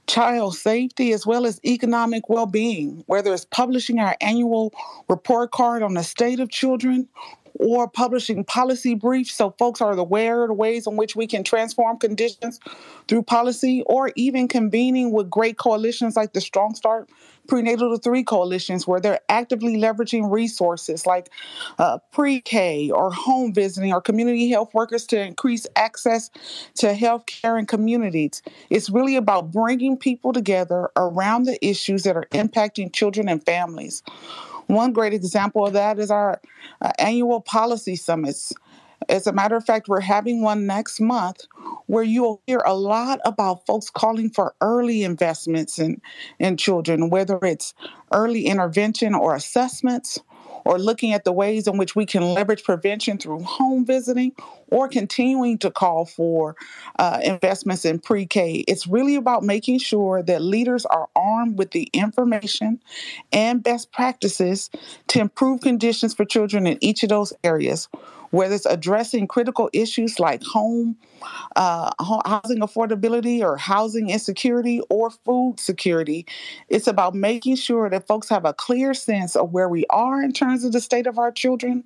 child 0.08 0.56
safety, 0.56 1.14
as 1.14 1.26
well 1.26 1.46
as 1.46 1.60
economic 1.66 2.28
well 2.28 2.46
being, 2.48 3.04
whether 3.06 3.34
it's 3.34 3.46
publishing 3.46 4.00
our 4.00 4.16
annual 4.22 4.74
report 5.10 5.52
card 5.52 5.84
on 5.84 5.94
the 5.94 6.04
state 6.04 6.40
of 6.40 6.50
children 6.50 7.08
or 7.60 7.88
publishing 7.88 8.44
policy 8.44 8.96
briefs 8.96 9.36
so 9.36 9.54
folks 9.58 9.82
are 9.82 9.98
aware 9.98 10.44
of 10.44 10.48
the 10.50 10.54
ways 10.54 10.88
in 10.88 10.96
which 10.96 11.16
we 11.16 11.28
can 11.28 11.44
transform 11.44 11.98
conditions 11.98 12.60
through 13.08 13.24
policy, 13.24 13.84
or 13.86 14.12
even 14.16 14.48
convening 14.48 15.12
with 15.12 15.30
great 15.30 15.58
coalitions 15.58 16.16
like 16.16 16.34
the 16.34 16.42
Strong 16.42 16.76
Start 16.76 17.10
Prenatal 17.48 17.96
to 17.96 18.02
Three 18.02 18.24
coalitions, 18.24 18.88
where 18.88 19.00
they're 19.00 19.20
actively 19.28 19.78
leveraging 19.78 20.32
resources 20.32 21.06
like 21.06 21.30
uh, 21.80 21.98
pre 22.12 22.40
K 22.40 22.90
or 22.90 23.12
home 23.12 23.54
visiting 23.54 23.94
or 23.94 24.02
community 24.02 24.50
health 24.50 24.74
workers 24.74 25.06
to 25.08 25.20
increase 25.20 25.68
access 25.76 26.30
to 26.76 26.94
health 26.94 27.26
care 27.26 27.58
in 27.58 27.66
communities. 27.66 28.42
It's 28.70 28.90
really 28.90 29.16
about 29.16 29.52
bringing 29.52 29.98
people 29.98 30.32
together 30.32 30.90
around 30.96 31.44
the 31.44 31.64
issues 31.66 32.04
that 32.04 32.16
are 32.16 32.28
impacting 32.32 32.94
children 32.94 33.28
and 33.28 33.46
families. 33.46 34.04
One 34.68 34.94
great 34.94 35.14
example 35.14 35.66
of 35.66 35.74
that 35.74 36.00
is 36.00 36.12
our 36.12 36.42
uh, 36.82 36.92
annual 37.00 37.42
policy 37.42 37.96
summits. 37.96 38.54
As 39.10 39.28
a 39.28 39.34
matter 39.34 39.56
of 39.56 39.66
fact, 39.66 39.88
we're 39.88 40.00
having 40.00 40.42
one 40.42 40.66
next 40.66 41.02
month 41.02 41.46
where 41.88 42.04
you'll 42.04 42.42
hear 42.48 42.62
a 42.66 42.74
lot 42.74 43.20
about 43.26 43.66
folks 43.66 43.90
calling 43.90 44.30
for 44.30 44.56
early 44.62 45.04
investments 45.04 45.78
in, 45.78 46.02
in 46.40 46.58
children, 46.58 47.10
whether 47.10 47.38
it's 47.44 47.74
early 48.14 48.46
intervention 48.46 49.14
or 49.14 49.36
assessments, 49.36 50.20
or 50.66 50.80
looking 50.80 51.12
at 51.14 51.26
the 51.26 51.34
ways 51.34 51.68
in 51.68 51.78
which 51.78 51.96
we 51.96 52.06
can 52.06 52.34
leverage 52.34 52.64
prevention 52.64 53.18
through 53.18 53.44
home 53.44 53.86
visiting 53.86 54.32
or 54.74 54.88
continuing 54.88 55.60
to 55.60 55.70
call 55.70 56.04
for 56.04 56.56
uh, 56.98 57.20
investments 57.24 57.86
in 57.86 58.00
pre 58.00 58.26
K. 58.26 58.66
It's 58.68 58.88
really 58.88 59.16
about 59.16 59.44
making 59.44 59.78
sure 59.78 60.24
that 60.24 60.42
leaders 60.42 60.84
are 60.88 61.08
armed 61.16 61.60
with 61.60 61.72
the 61.72 61.90
information 61.94 62.82
and 63.32 63.64
best 63.64 63.92
practices 63.92 64.72
to 65.10 65.20
improve 65.20 65.62
conditions 65.62 66.16
for 66.16 66.26
children 66.26 66.66
in 66.66 66.80
each 66.82 67.04
of 67.04 67.10
those 67.10 67.34
areas 67.44 67.88
whether 68.34 68.56
it's 68.56 68.66
addressing 68.66 69.28
critical 69.28 69.70
issues 69.74 70.20
like 70.20 70.42
home, 70.42 70.98
uh, 71.56 71.92
housing 72.26 72.62
affordability 72.62 73.42
or 73.42 73.58
housing 73.58 74.10
insecurity 74.10 74.82
or 74.90 75.12
food 75.12 75.60
security. 75.60 76.26
It's 76.68 76.88
about 76.88 77.14
making 77.14 77.58
sure 77.58 77.92
that 77.92 78.08
folks 78.08 78.28
have 78.30 78.44
a 78.44 78.54
clear 78.54 78.96
sense 78.96 79.36
of 79.36 79.54
where 79.54 79.70
we 79.70 79.86
are 79.92 80.24
in 80.24 80.32
terms 80.32 80.64
of 80.64 80.72
the 80.72 80.82
state 80.82 81.06
of 81.06 81.20
our 81.20 81.32
children 81.32 81.84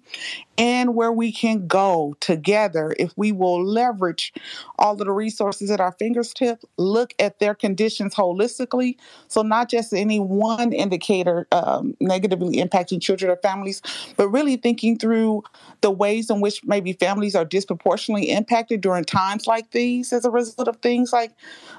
and 0.58 0.96
where 0.96 1.12
we 1.12 1.34
can 1.34 1.68
go 1.68 2.16
together 2.22 2.77
if 2.98 3.14
we 3.16 3.32
will 3.32 3.64
leverage 3.64 4.34
all 4.80 4.94
of 4.94 5.00
the 5.00 5.12
resources 5.12 5.70
at 5.70 5.80
our 5.80 5.92
fingertips, 5.94 6.66
look 6.78 7.14
at 7.20 7.40
their 7.40 7.54
conditions 7.54 8.16
holistically. 8.16 8.98
So, 9.28 9.42
not 9.42 9.70
just 9.70 9.94
any 9.94 10.20
one 10.20 10.74
indicator 10.74 11.48
um, 11.52 11.96
negatively 12.00 12.58
impacting 12.58 13.02
children 13.02 13.32
or 13.32 13.38
families, 13.38 13.82
but 14.16 14.30
really 14.30 14.58
thinking 14.58 14.98
through 14.98 15.44
the 15.82 15.92
ways 15.92 16.30
in 16.30 16.42
which 16.42 16.64
maybe 16.66 16.94
families 16.94 17.36
are 17.36 17.46
disproportionately 17.46 18.30
impacted 18.32 18.82
during 18.82 19.04
times 19.04 19.48
like 19.48 19.72
these 19.72 20.12
as 20.12 20.26
a 20.26 20.32
result 20.32 20.68
of 20.68 20.78
things 20.78 21.14
like 21.14 21.32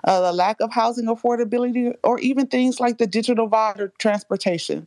uh, 0.05 0.21
the 0.21 0.33
lack 0.33 0.61
of 0.61 0.73
housing 0.73 1.07
affordability 1.07 1.95
or 2.05 2.19
even 2.21 2.47
things 2.47 2.81
like 2.81 2.99
the 2.99 3.07
digital 3.07 3.49
divide 3.49 3.81
or 3.81 3.93
transportation. 3.99 4.87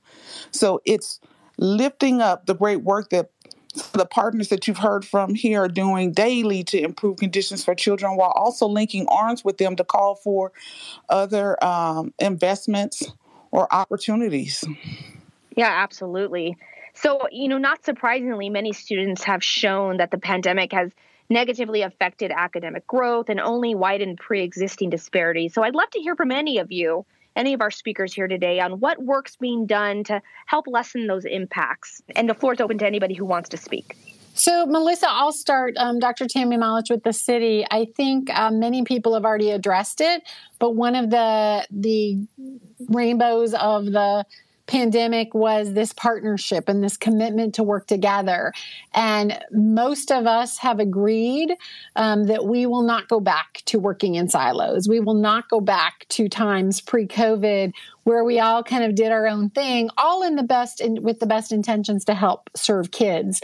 So 0.52 0.82
it's 0.86 1.20
lifting 1.58 2.22
up 2.22 2.46
the 2.46 2.56
great 2.56 2.84
work 2.84 3.10
that 3.10 3.32
the 3.94 4.06
partners 4.06 4.50
that 4.50 4.68
you've 4.68 4.78
heard 4.78 5.06
from 5.06 5.34
here 5.34 5.64
are 5.64 5.68
doing 5.68 6.12
daily 6.12 6.64
to 6.66 6.82
improve 6.82 7.18
conditions 7.18 7.64
for 7.64 7.76
children 7.76 8.16
while 8.16 8.32
also 8.36 8.68
linking 8.68 9.08
arms 9.08 9.44
with 9.46 9.58
them 9.58 9.76
to 9.76 9.84
call 9.84 10.16
for 10.16 10.52
other 11.10 11.62
um, 11.64 12.14
investments 12.20 13.12
or 13.52 13.74
opportunities. 13.74 14.64
Yeah, 15.56 15.70
absolutely. 15.70 16.58
So, 16.94 17.28
you 17.32 17.48
know, 17.48 17.58
not 17.58 17.86
surprisingly, 17.86 18.50
many 18.50 18.74
students 18.74 19.24
have 19.24 19.44
shown 19.44 19.98
that 19.98 20.12
the 20.12 20.18
pandemic 20.18 20.74
has 20.74 20.92
negatively 21.30 21.82
affected 21.82 22.32
academic 22.32 22.86
growth 22.88 23.30
and 23.30 23.40
only 23.40 23.76
widened 23.76 24.18
pre 24.18 24.42
existing 24.42 24.90
disparities. 24.90 25.54
So, 25.54 25.64
I'd 25.64 25.76
love 25.76 25.90
to 25.92 26.00
hear 26.00 26.16
from 26.16 26.32
any 26.32 26.58
of 26.58 26.72
you, 26.72 27.06
any 27.36 27.54
of 27.54 27.62
our 27.62 27.72
speakers 27.72 28.14
here 28.14 28.28
today, 28.28 28.60
on 28.60 28.80
what 28.80 29.02
work's 29.02 29.36
being 29.36 29.66
done 29.66 30.04
to 30.06 30.22
help 30.46 30.66
lessen 30.68 31.08
those 31.08 31.26
impacts. 31.26 32.02
And 32.16 32.30
the 32.30 32.34
floor 32.34 32.54
is 32.54 32.62
open 32.62 32.78
to 32.80 32.86
anybody 32.86 33.14
who 33.14 33.26
wants 33.26 33.50
to 33.50 33.58
speak. 33.58 33.98
So, 34.34 34.66
Melissa, 34.66 35.08
I'll 35.10 35.34
start. 35.34 35.76
Um, 35.78 36.00
Dr. 36.00 36.28
Tammy 36.28 36.58
Malich 36.58 36.90
with 36.90 37.04
the 37.04 37.14
city. 37.14 37.66
I 37.70 37.86
think 37.98 38.30
uh, 38.30 38.50
many 38.50 38.84
people 38.84 39.14
have 39.14 39.26
already 39.26 39.52
addressed 39.52 40.00
it, 40.02 40.24
but 40.58 40.76
one 40.76 40.96
of 40.96 41.10
the 41.10 41.68
the 41.70 42.26
rainbows 42.90 43.54
of 43.54 43.86
the 43.86 44.26
pandemic 44.72 45.34
was 45.34 45.74
this 45.74 45.92
partnership 45.92 46.70
and 46.70 46.82
this 46.82 46.96
commitment 46.96 47.56
to 47.56 47.62
work 47.62 47.88
together. 47.88 48.54
And 48.94 49.38
most 49.52 50.14
of 50.14 50.26
us 50.26 50.58
have 50.60 50.80
agreed 50.80 51.54
um, 51.98 52.28
that 52.28 52.46
we 52.46 52.66
will 52.66 52.84
not 52.84 53.10
go 53.10 53.20
back 53.20 53.64
to 53.66 53.80
working 53.80 54.16
in 54.16 54.30
silos. 54.30 54.88
We 54.88 55.02
will 55.02 55.14
not 55.14 55.50
go 55.50 55.60
back 55.60 56.06
to 56.10 56.30
times 56.30 56.80
pre 56.80 57.06
COVID 57.06 57.74
where 58.04 58.24
we 58.24 58.40
all 58.40 58.64
kind 58.64 58.86
of 58.86 58.96
did 58.96 59.12
our 59.12 59.28
own 59.28 59.50
thing, 59.50 59.90
all 59.98 60.24
in 60.24 60.38
the 60.38 60.44
best 60.44 60.80
in, 60.80 61.04
with 61.04 61.20
the 61.20 61.28
best 61.28 61.52
intentions 61.52 62.06
to 62.06 62.14
help 62.14 62.50
serve 62.56 62.92
kids. 62.92 63.42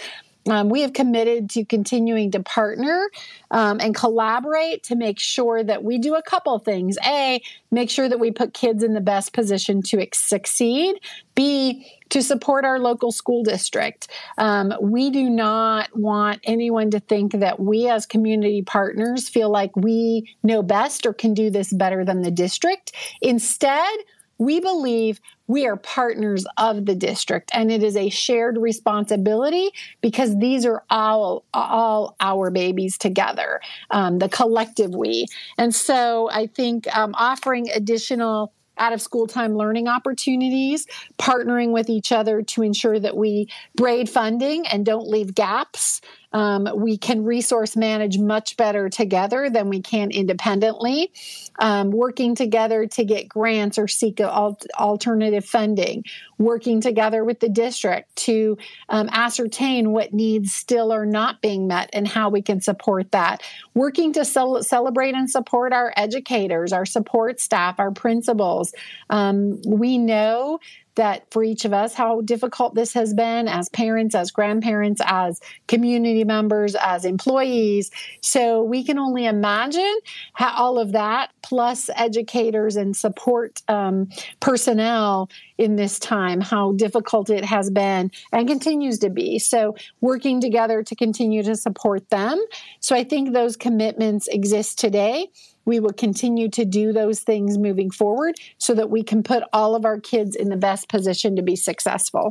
Um, 0.49 0.69
we 0.69 0.81
have 0.81 0.93
committed 0.93 1.49
to 1.51 1.65
continuing 1.65 2.31
to 2.31 2.41
partner 2.41 3.09
um, 3.51 3.79
and 3.79 3.93
collaborate 3.93 4.83
to 4.83 4.95
make 4.95 5.19
sure 5.19 5.63
that 5.63 5.83
we 5.83 5.97
do 5.97 6.15
a 6.15 6.21
couple 6.21 6.57
things. 6.59 6.97
A, 7.05 7.41
make 7.71 7.89
sure 7.89 8.07
that 8.07 8.19
we 8.19 8.31
put 8.31 8.53
kids 8.53 8.83
in 8.83 8.93
the 8.93 9.01
best 9.01 9.33
position 9.33 9.81
to 9.83 10.05
succeed. 10.13 10.95
B, 11.35 11.85
to 12.09 12.23
support 12.23 12.65
our 12.65 12.79
local 12.79 13.11
school 13.11 13.43
district. 13.43 14.07
Um, 14.37 14.73
we 14.81 15.11
do 15.11 15.29
not 15.29 15.95
want 15.95 16.39
anyone 16.43 16.89
to 16.91 16.99
think 16.99 17.33
that 17.33 17.59
we, 17.59 17.89
as 17.89 18.05
community 18.05 18.61
partners, 18.61 19.29
feel 19.29 19.51
like 19.51 19.75
we 19.75 20.33
know 20.41 20.63
best 20.63 21.05
or 21.05 21.13
can 21.13 21.33
do 21.33 21.49
this 21.49 21.71
better 21.71 22.03
than 22.03 22.21
the 22.21 22.31
district. 22.31 22.93
Instead, 23.21 23.97
we 24.37 24.59
believe 24.59 25.19
we 25.47 25.65
are 25.65 25.77
partners 25.77 26.45
of 26.57 26.85
the 26.85 26.95
district 26.95 27.49
and 27.53 27.71
it 27.71 27.81
is 27.81 27.95
a 27.95 28.09
shared 28.09 28.57
responsibility 28.57 29.71
because 30.01 30.37
these 30.37 30.65
are 30.65 30.83
all 30.89 31.43
all 31.53 32.15
our 32.19 32.49
babies 32.51 32.97
together 32.97 33.59
um, 33.91 34.19
the 34.19 34.29
collective 34.29 34.93
we. 34.93 35.25
And 35.57 35.73
so 35.73 36.29
i 36.31 36.47
think 36.47 36.87
um, 36.95 37.13
offering 37.15 37.69
additional 37.69 38.53
out 38.77 38.93
of 38.93 39.01
school 39.01 39.27
time 39.27 39.55
learning 39.55 39.87
opportunities, 39.87 40.87
partnering 41.17 41.71
with 41.71 41.89
each 41.89 42.11
other 42.11 42.41
to 42.43 42.61
ensure 42.61 42.99
that 42.99 43.17
we 43.17 43.47
braid 43.75 44.09
funding 44.09 44.67
and 44.67 44.85
don't 44.85 45.07
leave 45.07 45.33
gaps 45.33 46.01
um, 46.33 46.67
we 46.75 46.97
can 46.97 47.23
resource 47.23 47.75
manage 47.75 48.17
much 48.17 48.57
better 48.57 48.89
together 48.89 49.49
than 49.49 49.69
we 49.69 49.81
can 49.81 50.11
independently. 50.11 51.11
Um, 51.59 51.89
working 51.89 52.35
together 52.35 52.85
to 52.85 53.03
get 53.03 53.27
grants 53.27 53.79
or 53.79 53.87
seek 53.87 54.19
al- 54.19 54.59
alternative 54.77 55.43
funding, 55.43 56.03
working 56.37 56.81
together 56.81 57.23
with 57.23 57.39
the 57.39 57.49
district 57.49 58.15
to 58.17 58.57
um, 58.89 59.09
ascertain 59.11 59.91
what 59.91 60.13
needs 60.13 60.53
still 60.53 60.91
are 60.91 61.05
not 61.05 61.41
being 61.41 61.67
met 61.67 61.89
and 61.93 62.07
how 62.07 62.29
we 62.29 62.41
can 62.41 62.61
support 62.61 63.11
that, 63.11 63.41
working 63.73 64.13
to 64.13 64.23
cel- 64.23 64.61
celebrate 64.61 65.15
and 65.15 65.29
support 65.29 65.73
our 65.73 65.91
educators, 65.97 66.71
our 66.71 66.85
support 66.85 67.39
staff, 67.39 67.79
our 67.79 67.91
principals. 67.91 68.73
Um, 69.09 69.59
we 69.65 69.97
know 69.97 70.59
that 70.97 71.31
for 71.31 71.43
each 71.43 71.65
of 71.65 71.73
us, 71.73 71.93
how 71.93 72.21
difficult 72.21 72.75
this 72.75 72.93
has 72.93 73.13
been 73.13 73.47
as 73.47 73.69
parents, 73.69 74.13
as 74.13 74.29
grandparents, 74.29 75.01
as 75.05 75.39
community 75.67 76.23
members, 76.23 76.75
as 76.75 77.05
employees. 77.05 77.89
So 78.21 78.61
we 78.61 78.83
can 78.83 78.99
only 78.99 79.25
imagine 79.25 79.97
how 80.33 80.53
all 80.55 80.77
of 80.77 80.91
that, 80.91 81.31
plus 81.41 81.89
educators 81.95 82.75
and 82.75 82.95
support 82.95 83.61
um, 83.67 84.09
personnel 84.39 85.29
in 85.57 85.75
this 85.75 85.97
time, 85.97 86.41
how 86.41 86.73
difficult 86.73 87.29
it 87.29 87.45
has 87.45 87.69
been 87.69 88.11
and 88.31 88.47
continues 88.47 88.99
to 88.99 89.09
be. 89.09 89.39
So 89.39 89.75
working 90.01 90.41
together 90.41 90.83
to 90.83 90.95
continue 90.95 91.41
to 91.43 91.55
support 91.55 92.09
them. 92.09 92.43
So 92.79 92.95
I 92.95 93.03
think 93.03 93.33
those 93.33 93.55
commitments 93.55 94.27
exist 94.27 94.77
today 94.77 95.29
we 95.67 95.79
will 95.81 95.93
continue 95.93 96.49
to 96.49 96.65
do 96.65 96.93
those 96.93 97.19
things 97.19 97.57
moving 97.57 97.91
forward 97.91 98.35
so 98.57 98.73
that 98.73 98.89
we 98.89 99.03
can 99.03 99.21
put 99.21 99.43
all 99.51 99.75
of 99.75 99.85
our 99.85 99.99
kids 99.99 100.35
in 100.35 100.49
the 100.49 100.55
best 100.55 100.87
position 100.87 101.35
to 101.35 101.41
be 101.43 101.57
successful. 101.57 102.29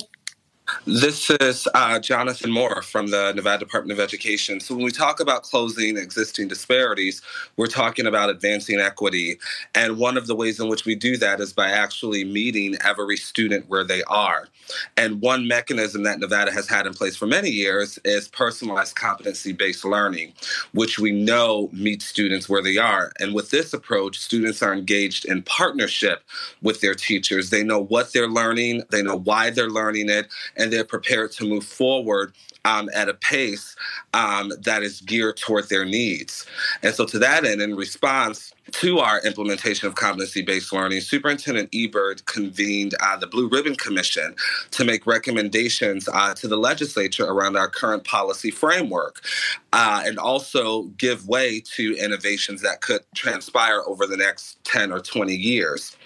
This 0.84 1.30
is 1.30 1.68
uh, 1.74 1.98
Jonathan 2.00 2.50
Moore 2.50 2.82
from 2.82 3.08
the 3.08 3.32
Nevada 3.32 3.64
Department 3.64 3.98
of 3.98 4.02
Education. 4.02 4.58
So, 4.58 4.74
when 4.74 4.84
we 4.84 4.90
talk 4.90 5.20
about 5.20 5.44
closing 5.44 5.96
existing 5.96 6.48
disparities, 6.48 7.22
we're 7.56 7.66
talking 7.66 8.06
about 8.06 8.30
advancing 8.30 8.80
equity. 8.80 9.38
And 9.74 9.98
one 9.98 10.16
of 10.16 10.26
the 10.26 10.34
ways 10.34 10.58
in 10.58 10.68
which 10.68 10.84
we 10.84 10.94
do 10.94 11.16
that 11.18 11.40
is 11.40 11.52
by 11.52 11.70
actually 11.70 12.24
meeting 12.24 12.76
every 12.84 13.16
student 13.16 13.68
where 13.68 13.84
they 13.84 14.02
are. 14.04 14.48
And 14.96 15.20
one 15.20 15.46
mechanism 15.46 16.02
that 16.02 16.18
Nevada 16.18 16.50
has 16.50 16.68
had 16.68 16.86
in 16.86 16.94
place 16.94 17.16
for 17.16 17.26
many 17.26 17.50
years 17.50 17.98
is 18.04 18.28
personalized 18.28 18.96
competency 18.96 19.52
based 19.52 19.84
learning, 19.84 20.32
which 20.72 20.98
we 20.98 21.12
know 21.12 21.68
meets 21.72 22.06
students 22.06 22.48
where 22.48 22.62
they 22.62 22.76
are. 22.76 23.12
And 23.20 23.34
with 23.34 23.50
this 23.50 23.72
approach, 23.72 24.18
students 24.18 24.62
are 24.62 24.72
engaged 24.72 25.24
in 25.26 25.42
partnership 25.42 26.22
with 26.62 26.80
their 26.80 26.94
teachers. 26.94 27.50
They 27.50 27.62
know 27.62 27.80
what 27.80 28.12
they're 28.12 28.28
learning, 28.28 28.82
they 28.90 29.02
know 29.02 29.18
why 29.18 29.50
they're 29.50 29.70
learning 29.70 30.10
it 30.10 30.26
and 30.56 30.72
they're 30.72 30.84
prepared 30.84 31.32
to 31.32 31.44
move 31.44 31.64
forward 31.64 32.32
um, 32.64 32.90
at 32.94 33.08
a 33.08 33.14
pace 33.14 33.76
um, 34.12 34.52
that 34.62 34.82
is 34.82 35.00
geared 35.00 35.36
toward 35.36 35.68
their 35.68 35.84
needs. 35.84 36.46
And 36.82 36.94
so, 36.94 37.04
to 37.06 37.18
that 37.20 37.44
end, 37.44 37.62
in 37.62 37.76
response, 37.76 38.52
to 38.72 38.98
our 38.98 39.20
implementation 39.20 39.86
of 39.86 39.94
competency 39.94 40.42
based 40.42 40.72
learning, 40.72 41.00
Superintendent 41.00 41.68
Ebert 41.72 42.26
convened 42.26 42.94
uh, 43.00 43.16
the 43.16 43.28
Blue 43.28 43.48
Ribbon 43.48 43.76
Commission 43.76 44.34
to 44.72 44.84
make 44.84 45.06
recommendations 45.06 46.08
uh, 46.12 46.34
to 46.34 46.48
the 46.48 46.56
legislature 46.56 47.24
around 47.24 47.56
our 47.56 47.68
current 47.68 48.04
policy 48.04 48.50
framework 48.50 49.24
uh, 49.72 50.02
and 50.04 50.18
also 50.18 50.84
give 50.98 51.28
way 51.28 51.60
to 51.76 51.96
innovations 51.96 52.62
that 52.62 52.80
could 52.80 53.02
transpire 53.14 53.82
over 53.86 54.06
the 54.06 54.16
next 54.16 54.62
10 54.64 54.90
or 54.90 55.00
20 55.00 55.34
years. 55.34 55.96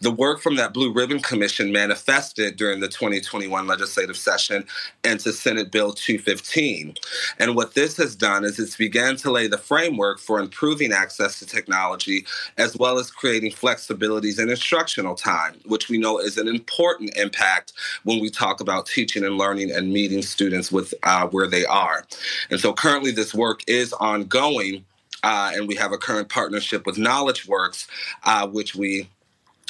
The 0.00 0.10
work 0.10 0.40
from 0.40 0.56
that 0.56 0.74
Blue 0.74 0.92
Ribbon 0.92 1.20
Commission 1.20 1.72
manifested 1.72 2.56
during 2.56 2.80
the 2.80 2.88
2021 2.88 3.66
legislative 3.66 4.16
session 4.16 4.64
into 5.04 5.32
Senate 5.32 5.70
Bill 5.70 5.92
215. 5.92 6.94
And 7.38 7.54
what 7.54 7.74
this 7.74 7.96
has 7.98 8.16
done 8.16 8.44
is 8.44 8.58
it's 8.58 8.76
began 8.76 9.16
to 9.16 9.30
lay 9.30 9.46
the 9.46 9.58
framework 9.58 10.18
for 10.18 10.40
improving 10.40 10.92
access 10.92 11.38
to 11.38 11.46
technology 11.46 12.26
as 12.58 12.76
well 12.76 12.98
as 12.98 13.10
creating 13.10 13.52
flexibilities 13.52 14.40
in 14.40 14.50
instructional 14.50 15.14
time, 15.14 15.54
which 15.66 15.88
we 15.88 15.98
know 15.98 16.18
is 16.18 16.36
an 16.36 16.48
important 16.48 17.16
impact 17.16 17.72
when 18.04 18.20
we 18.20 18.30
talk 18.30 18.60
about 18.60 18.86
teaching 18.86 19.24
and 19.24 19.38
learning 19.38 19.70
and 19.70 19.92
meeting 19.92 20.22
students 20.22 20.72
with 20.72 20.94
uh, 21.04 21.26
where 21.28 21.46
they 21.46 21.64
are. 21.64 22.04
And 22.50 22.60
so 22.60 22.72
currently 22.72 23.12
this 23.12 23.34
work 23.34 23.62
is 23.66 23.92
ongoing. 23.94 24.84
Uh, 25.24 25.52
and 25.54 25.68
we 25.68 25.76
have 25.76 25.92
a 25.92 25.96
current 25.96 26.28
partnership 26.28 26.84
with 26.84 26.96
KnowledgeWorks, 26.96 27.86
uh, 28.24 28.48
which 28.48 28.74
we 28.74 29.08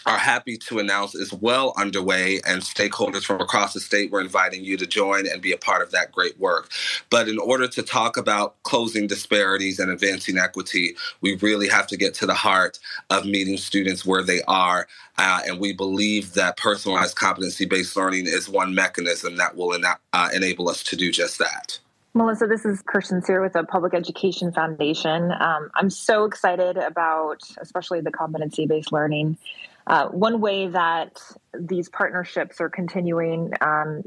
are 0.06 0.18
happy 0.18 0.56
to 0.56 0.78
announce 0.78 1.14
is 1.14 1.32
well 1.32 1.72
underway, 1.76 2.40
and 2.46 2.62
stakeholders 2.62 3.24
from 3.24 3.40
across 3.40 3.72
the 3.72 3.80
state 3.80 4.10
were 4.10 4.20
inviting 4.20 4.64
you 4.64 4.76
to 4.76 4.86
join 4.86 5.26
and 5.26 5.40
be 5.40 5.52
a 5.52 5.56
part 5.56 5.82
of 5.82 5.90
that 5.92 6.12
great 6.12 6.38
work. 6.38 6.70
But 7.10 7.28
in 7.28 7.38
order 7.38 7.68
to 7.68 7.82
talk 7.82 8.16
about 8.16 8.60
closing 8.62 9.06
disparities 9.06 9.78
and 9.78 9.90
advancing 9.90 10.38
equity, 10.38 10.96
we 11.20 11.36
really 11.36 11.68
have 11.68 11.86
to 11.88 11.96
get 11.96 12.14
to 12.14 12.26
the 12.26 12.34
heart 12.34 12.78
of 13.10 13.24
meeting 13.24 13.56
students 13.56 14.04
where 14.04 14.22
they 14.22 14.42
are. 14.42 14.88
Uh, 15.18 15.42
and 15.46 15.60
we 15.60 15.72
believe 15.72 16.34
that 16.34 16.56
personalized 16.56 17.16
competency 17.16 17.66
based 17.66 17.96
learning 17.96 18.26
is 18.26 18.48
one 18.48 18.74
mechanism 18.74 19.36
that 19.36 19.54
will 19.56 19.74
ena- 19.74 19.98
uh, 20.12 20.30
enable 20.34 20.68
us 20.68 20.82
to 20.82 20.96
do 20.96 21.12
just 21.12 21.38
that. 21.38 21.78
Melissa, 22.14 22.46
this 22.46 22.66
is 22.66 22.82
Kirsten 22.82 23.22
Sear 23.22 23.40
with 23.40 23.54
the 23.54 23.64
Public 23.64 23.94
Education 23.94 24.52
Foundation. 24.52 25.32
Um, 25.32 25.70
I'm 25.74 25.88
so 25.88 26.24
excited 26.24 26.76
about, 26.76 27.40
especially 27.58 28.02
the 28.02 28.10
competency 28.10 28.66
based 28.66 28.92
learning. 28.92 29.38
Uh, 29.86 30.08
one 30.08 30.40
way 30.40 30.68
that 30.68 31.18
these 31.58 31.88
partnerships 31.88 32.60
are 32.60 32.68
continuing 32.68 33.52
um, 33.60 34.02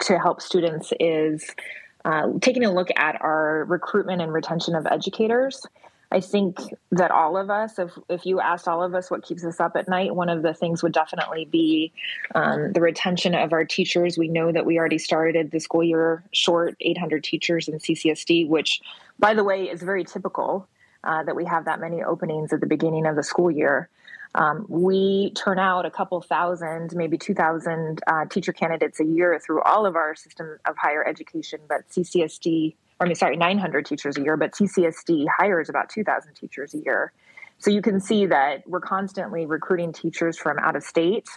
to 0.00 0.18
help 0.18 0.40
students 0.40 0.92
is 1.00 1.50
uh, 2.04 2.28
taking 2.40 2.64
a 2.64 2.72
look 2.72 2.88
at 2.96 3.20
our 3.22 3.64
recruitment 3.64 4.20
and 4.20 4.32
retention 4.32 4.74
of 4.74 4.86
educators. 4.86 5.66
I 6.12 6.20
think 6.20 6.58
that 6.92 7.10
all 7.10 7.36
of 7.36 7.50
us, 7.50 7.78
if, 7.78 7.90
if 8.08 8.24
you 8.24 8.38
asked 8.38 8.68
all 8.68 8.84
of 8.84 8.94
us 8.94 9.10
what 9.10 9.24
keeps 9.24 9.44
us 9.44 9.58
up 9.58 9.74
at 9.74 9.88
night, 9.88 10.14
one 10.14 10.28
of 10.28 10.42
the 10.42 10.54
things 10.54 10.82
would 10.82 10.92
definitely 10.92 11.46
be 11.46 11.92
um, 12.34 12.72
the 12.72 12.80
retention 12.80 13.34
of 13.34 13.52
our 13.52 13.64
teachers. 13.64 14.16
We 14.16 14.28
know 14.28 14.52
that 14.52 14.64
we 14.64 14.78
already 14.78 14.98
started 14.98 15.50
the 15.50 15.58
school 15.58 15.82
year 15.82 16.22
short 16.32 16.76
800 16.80 17.24
teachers 17.24 17.66
in 17.66 17.78
CCSD, 17.78 18.46
which, 18.46 18.80
by 19.18 19.34
the 19.34 19.42
way, 19.42 19.64
is 19.64 19.82
very 19.82 20.04
typical 20.04 20.68
uh, 21.02 21.24
that 21.24 21.34
we 21.34 21.44
have 21.46 21.64
that 21.64 21.80
many 21.80 22.02
openings 22.02 22.52
at 22.52 22.60
the 22.60 22.66
beginning 22.66 23.06
of 23.06 23.16
the 23.16 23.22
school 23.22 23.50
year. 23.50 23.88
Um, 24.34 24.66
we 24.68 25.32
turn 25.36 25.58
out 25.58 25.86
a 25.86 25.90
couple 25.90 26.20
thousand, 26.20 26.94
maybe 26.94 27.16
2,000 27.16 28.00
uh, 28.06 28.24
teacher 28.26 28.52
candidates 28.52 28.98
a 29.00 29.04
year 29.04 29.38
through 29.44 29.62
all 29.62 29.86
of 29.86 29.94
our 29.96 30.14
system 30.14 30.58
of 30.66 30.76
higher 30.76 31.06
education, 31.06 31.60
but 31.68 31.88
CCSD, 31.90 32.74
or 33.00 33.06
I 33.06 33.08
mean, 33.08 33.14
sorry, 33.14 33.36
900 33.36 33.86
teachers 33.86 34.16
a 34.16 34.22
year, 34.22 34.36
but 34.36 34.52
CCSD 34.52 35.26
hires 35.38 35.68
about 35.68 35.88
2,000 35.88 36.34
teachers 36.34 36.74
a 36.74 36.78
year. 36.78 37.12
So 37.58 37.70
you 37.70 37.82
can 37.82 38.00
see 38.00 38.26
that 38.26 38.68
we're 38.68 38.80
constantly 38.80 39.46
recruiting 39.46 39.92
teachers 39.92 40.36
from 40.36 40.58
out 40.58 40.74
of 40.74 40.82
state. 40.82 41.28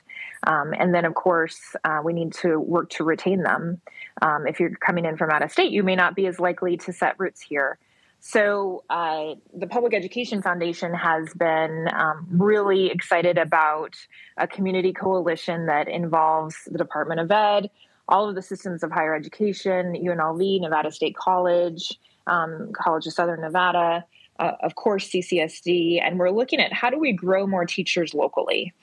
Um, 0.45 0.73
and 0.77 0.93
then, 0.93 1.05
of 1.05 1.13
course, 1.13 1.75
uh, 1.83 1.99
we 2.03 2.13
need 2.13 2.33
to 2.41 2.59
work 2.59 2.89
to 2.91 3.03
retain 3.03 3.43
them. 3.43 3.81
Um, 4.21 4.47
if 4.47 4.59
you're 4.59 4.71
coming 4.71 5.05
in 5.05 5.17
from 5.17 5.29
out 5.29 5.43
of 5.43 5.51
state, 5.51 5.71
you 5.71 5.83
may 5.83 5.95
not 5.95 6.15
be 6.15 6.25
as 6.25 6.39
likely 6.39 6.77
to 6.77 6.91
set 6.91 7.19
roots 7.19 7.41
here. 7.41 7.77
So, 8.19 8.83
uh, 8.89 9.35
the 9.53 9.67
Public 9.67 9.93
Education 9.93 10.41
Foundation 10.41 10.93
has 10.93 11.33
been 11.35 11.87
um, 11.93 12.27
really 12.29 12.87
excited 12.87 13.37
about 13.37 13.95
a 14.37 14.47
community 14.47 14.91
coalition 14.91 15.67
that 15.67 15.87
involves 15.87 16.55
the 16.65 16.77
Department 16.77 17.19
of 17.19 17.31
Ed, 17.31 17.69
all 18.07 18.27
of 18.27 18.35
the 18.35 18.41
systems 18.41 18.83
of 18.83 18.91
higher 18.91 19.15
education, 19.15 19.93
UNLV, 19.93 20.61
Nevada 20.61 20.91
State 20.91 21.15
College, 21.15 21.97
um, 22.25 22.71
College 22.73 23.07
of 23.07 23.13
Southern 23.13 23.41
Nevada, 23.41 24.03
uh, 24.39 24.51
of 24.61 24.75
course, 24.75 25.09
CCSD, 25.09 26.01
and 26.01 26.19
we're 26.19 26.31
looking 26.31 26.59
at 26.59 26.73
how 26.73 26.89
do 26.89 26.99
we 26.99 27.13
grow 27.13 27.47
more 27.47 27.65
teachers 27.65 28.13
locally. 28.13 28.73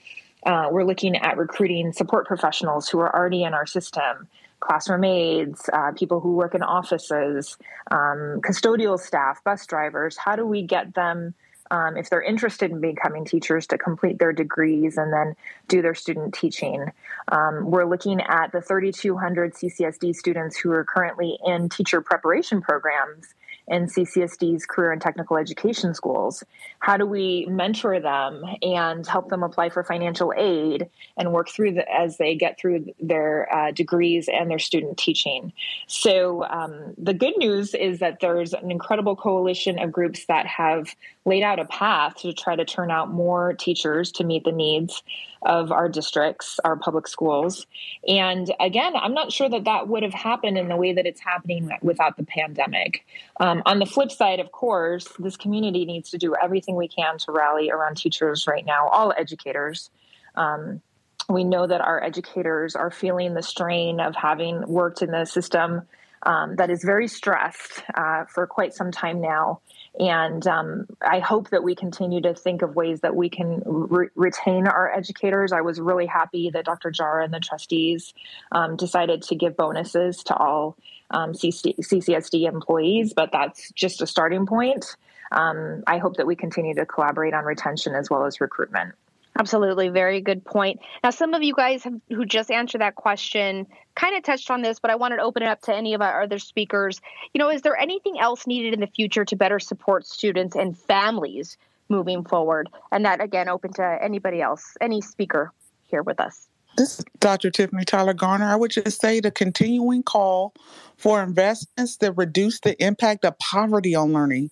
Uh, 0.45 0.69
we're 0.71 0.85
looking 0.85 1.17
at 1.17 1.39
recruiting 1.39 1.93
support 1.93 2.27
professionals 2.27 2.89
who 2.89 2.99
are 2.99 3.15
already 3.15 3.45
in 3.45 3.55
our 3.55 3.67
system 3.67 4.29
classroom 4.65 5.05
aides, 5.05 5.69
uh, 5.73 5.93
people 5.93 6.21
who 6.21 6.33
work 6.33 6.55
in 6.55 6.63
offices, 6.63 7.59
um, 7.91 8.41
custodial 8.41 8.99
staff, 8.99 9.45
bus 9.45 9.67
drivers. 9.67 10.17
How 10.17 10.37
do 10.37 10.47
we 10.47 10.63
get 10.63 10.95
them, 10.95 11.35
um, 11.71 11.97
if 11.97 12.09
they're 12.09 12.23
interested 12.23 12.71
in 12.71 12.81
becoming 12.81 13.25
teachers, 13.25 13.67
to 13.69 13.79
complete 13.79 14.19
their 14.19 14.33
degrees 14.33 14.97
and 14.97 15.13
then 15.13 15.37
do 15.69 15.83
their 15.83 15.95
student 15.95 16.35
teaching? 16.35 16.87
Um, 17.29 17.71
we're 17.71 17.85
looking 17.85 18.21
at 18.23 18.53
the 18.53 18.63
3,200 18.63 19.55
CCSD 19.55 20.15
students 20.15 20.57
who 20.57 20.71
are 20.73 20.85
currently 20.85 21.39
in 21.45 21.69
teacher 21.69 22.01
preparation 22.01 22.63
programs 22.63 23.35
in 23.67 23.87
CCSD's 23.87 24.67
career 24.67 24.93
and 24.93 25.01
technical 25.01 25.37
education 25.37 25.95
schools. 25.95 26.45
How 26.81 26.97
do 26.97 27.07
we 27.07 27.47
mentor 27.49 27.99
them 27.99 28.45
and 28.63 29.07
help 29.07 29.31
them 29.31 29.43
apply 29.43 29.71
for 29.71 29.83
financial 29.83 30.33
aid 30.37 30.91
and 31.17 31.33
work 31.33 31.49
through 31.49 31.73
the, 31.73 31.93
as 31.93 32.19
they 32.19 32.35
get 32.35 32.59
through 32.59 32.87
their 33.01 33.53
uh, 33.55 33.71
degrees 33.71 34.29
and 34.29 34.51
their 34.51 34.59
student 34.59 34.99
teaching? 34.99 35.53
So, 35.87 36.45
um, 36.45 36.95
the 36.99 37.15
good 37.15 37.35
news 37.39 37.75
is 37.75 38.01
that 38.01 38.21
there's 38.21 38.53
an 38.53 38.71
incredible 38.71 39.17
coalition 39.17 39.79
of 39.79 39.93
groups 39.93 40.27
that 40.27 40.47
have 40.47 40.95
laid 41.25 41.43
out 41.43 41.59
a 41.59 41.65
path 41.65 42.17
to 42.17 42.33
try 42.33 42.55
to 42.55 42.65
turn 42.65 42.91
out 42.91 43.11
more 43.11 43.55
teachers 43.55 44.13
to 44.13 44.25
meet 44.25 44.45
the 44.45 44.53
needs 44.53 45.03
of 45.45 45.73
our 45.73 45.89
districts, 45.89 46.59
our 46.65 46.77
public 46.77 47.07
schools. 47.07 47.67
And 48.09 48.53
again, 48.61 48.95
I'm 48.97 49.13
not 49.13 49.33
sure 49.33 49.49
that 49.49 49.65
that 49.65 49.89
would 49.89 50.03
have 50.03 50.15
happened 50.15 50.57
in 50.57 50.69
the 50.69 50.77
way 50.77 50.93
that 50.93 51.07
it's 51.07 51.21
happening 51.21 51.71
without 51.83 52.17
the 52.17 52.25
pandemic. 52.25 53.05
Um, 53.41 53.54
on 53.67 53.79
the 53.79 53.87
flip 53.87 54.11
side, 54.11 54.41
of 54.41 54.53
course, 54.53 55.07
this 55.19 55.37
community 55.37 55.85
needs 55.85 56.11
to 56.11 56.19
do 56.19 56.35
everything 56.41 56.77
we 56.77 56.89
can 56.89 57.19
to 57.19 57.33
rally 57.33 57.71
around 57.71 57.97
teachers 57.97 58.47
right 58.47 58.65
now, 58.65 58.89
all 58.89 59.13
educators. 59.17 59.91
Um, 60.35 60.81
we 61.29 61.45
know 61.45 61.67
that 61.67 61.81
our 61.81 62.03
educators 62.03 62.77
are 62.77 62.91
feeling 62.91 63.35
the 63.35 63.43
strain 63.43 64.01
of 64.01 64.15
having 64.15 64.67
worked 64.67 65.03
in 65.03 65.11
the 65.11 65.25
system 65.25 65.83
um, 66.25 66.57
that 66.57 66.71
is 66.71 66.83
very 66.83 67.09
stressed 67.09 67.83
uh, 67.95 68.25
for 68.27 68.47
quite 68.47 68.75
some 68.75 68.91
time 68.91 69.21
now. 69.21 69.61
And 69.99 70.45
um, 70.47 70.87
I 71.01 71.21
hope 71.21 71.51
that 71.51 71.63
we 71.63 71.75
continue 71.75 72.21
to 72.23 72.35
think 72.35 72.63
of 72.63 72.75
ways 72.75 73.01
that 73.01 73.15
we 73.15 73.29
can 73.29 73.63
re- 73.65 74.09
retain 74.15 74.67
our 74.67 74.91
educators. 74.93 75.53
I 75.53 75.61
was 75.61 75.79
really 75.81 76.07
happy 76.07 76.51
that 76.51 76.65
Dr. 76.65 76.91
Jara 76.91 77.25
and 77.25 77.33
the 77.33 77.41
trustees 77.41 78.13
um, 78.51 78.77
decided 78.77 79.23
to 79.25 79.35
give 79.35 79.57
bonuses 79.57 80.25
to 80.25 80.37
all 80.37 80.77
um, 81.11 81.33
CC- 81.33 81.77
CCSD 81.79 82.49
employees, 82.49 83.13
but 83.13 83.31
that's 83.33 83.71
just 83.73 84.03
a 84.03 84.07
starting 84.07 84.47
point. 84.47 84.97
Um, 85.33 85.83
I 85.87 85.99
hope 85.99 86.17
that 86.17 86.27
we 86.27 86.37
continue 86.37 86.75
to 86.75 86.87
collaborate 86.87 87.35
on 87.35 87.45
retention 87.45 87.95
as 87.95 88.11
well 88.11 88.25
as 88.25 88.41
recruitment. 88.41 88.95
Absolutely. 89.37 89.89
Very 89.89 90.21
good 90.21 90.45
point. 90.45 90.81
Now, 91.03 91.11
some 91.11 91.35
of 91.35 91.43
you 91.43 91.55
guys 91.55 91.83
have, 91.83 92.01
who 92.09 92.25
just 92.25 92.53
answered 92.53 92.83
that 92.83 92.95
question 92.95 93.67
kind 93.97 94.17
of 94.17 94.23
touched 94.23 94.49
on 94.51 94.63
this, 94.63 94.79
but 94.79 94.93
I 94.93 94.95
wanted 94.95 95.17
to 95.17 95.23
open 95.23 95.43
it 95.43 95.49
up 95.49 95.61
to 95.63 95.75
any 95.75 95.95
of 95.95 96.03
our 96.03 96.23
other 96.23 96.39
speakers. 96.39 97.01
You 97.33 97.41
know, 97.41 97.51
is 97.51 97.63
there 97.63 97.77
anything 97.77 98.19
else 98.21 98.47
needed 98.47 98.75
in 98.75 98.81
the 98.81 98.87
future 98.87 99.25
to 99.25 99.37
better 99.37 99.59
support 99.59 100.07
students 100.07 100.55
and 100.55 100.79
families 100.79 101.57
moving 101.89 102.25
forward? 102.25 102.71
And 102.93 103.05
that, 103.07 103.21
again, 103.21 103.49
open 103.49 103.73
to 103.75 103.99
anybody 104.01 104.41
else, 104.41 104.77
any 104.81 105.01
speaker 105.01 105.53
here 105.89 106.05
with 106.05 106.21
us. 106.21 106.49
This 106.77 106.99
is 106.99 107.05
Dr. 107.21 107.53
Tiffany 107.53 107.85
Tyler 107.85 108.15
Garner. 108.15 108.47
I 108.47 108.57
would 108.57 108.73
just 108.73 109.01
say 109.01 109.21
the 109.21 109.31
continuing 109.31 110.03
call 110.03 110.55
for 110.97 111.23
investments 111.23 111.99
that 111.99 112.13
reduce 112.13 112.59
the 112.61 112.81
impact 112.85 113.25
of 113.25 113.39
poverty 113.39 113.95
on 113.95 114.13
learning, 114.13 114.51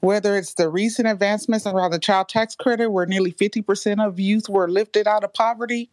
whether 0.00 0.36
it's 0.36 0.54
the 0.54 0.68
recent 0.68 1.08
advancements 1.08 1.66
around 1.66 1.92
the 1.92 1.98
child 1.98 2.28
tax 2.28 2.54
credit, 2.54 2.90
where 2.90 3.06
nearly 3.06 3.32
50% 3.32 4.06
of 4.06 4.20
youth 4.20 4.50
were 4.50 4.68
lifted 4.68 5.06
out 5.06 5.24
of 5.24 5.32
poverty, 5.32 5.90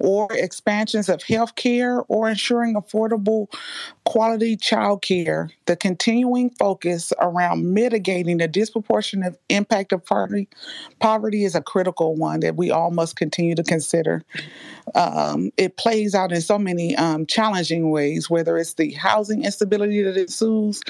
or 0.00 0.26
expansions 0.32 1.08
of 1.08 1.22
health 1.22 1.54
care, 1.54 2.02
or 2.08 2.28
ensuring 2.28 2.74
affordable 2.74 3.46
quality 4.10 4.56
child 4.56 5.02
care, 5.02 5.48
the 5.66 5.76
continuing 5.76 6.50
focus 6.58 7.12
around 7.20 7.72
mitigating 7.72 8.38
the 8.38 8.48
disproportionate 8.48 9.40
impact 9.48 9.92
of 9.92 10.04
poverty, 10.04 10.48
poverty 10.98 11.44
is 11.44 11.54
a 11.54 11.62
critical 11.62 12.16
one 12.16 12.40
that 12.40 12.56
we 12.56 12.72
all 12.72 12.90
must 12.90 13.14
continue 13.14 13.54
to 13.54 13.62
consider. 13.62 14.24
Um, 14.96 15.52
it 15.56 15.76
plays 15.76 16.16
out 16.16 16.32
in 16.32 16.40
so 16.40 16.58
many 16.58 16.96
um, 16.96 17.24
challenging 17.24 17.92
ways, 17.92 18.28
whether 18.28 18.58
it's 18.58 18.74
the 18.74 18.90
housing 18.94 19.44
instability 19.44 20.02
that 20.02 20.16
ensues 20.16 20.82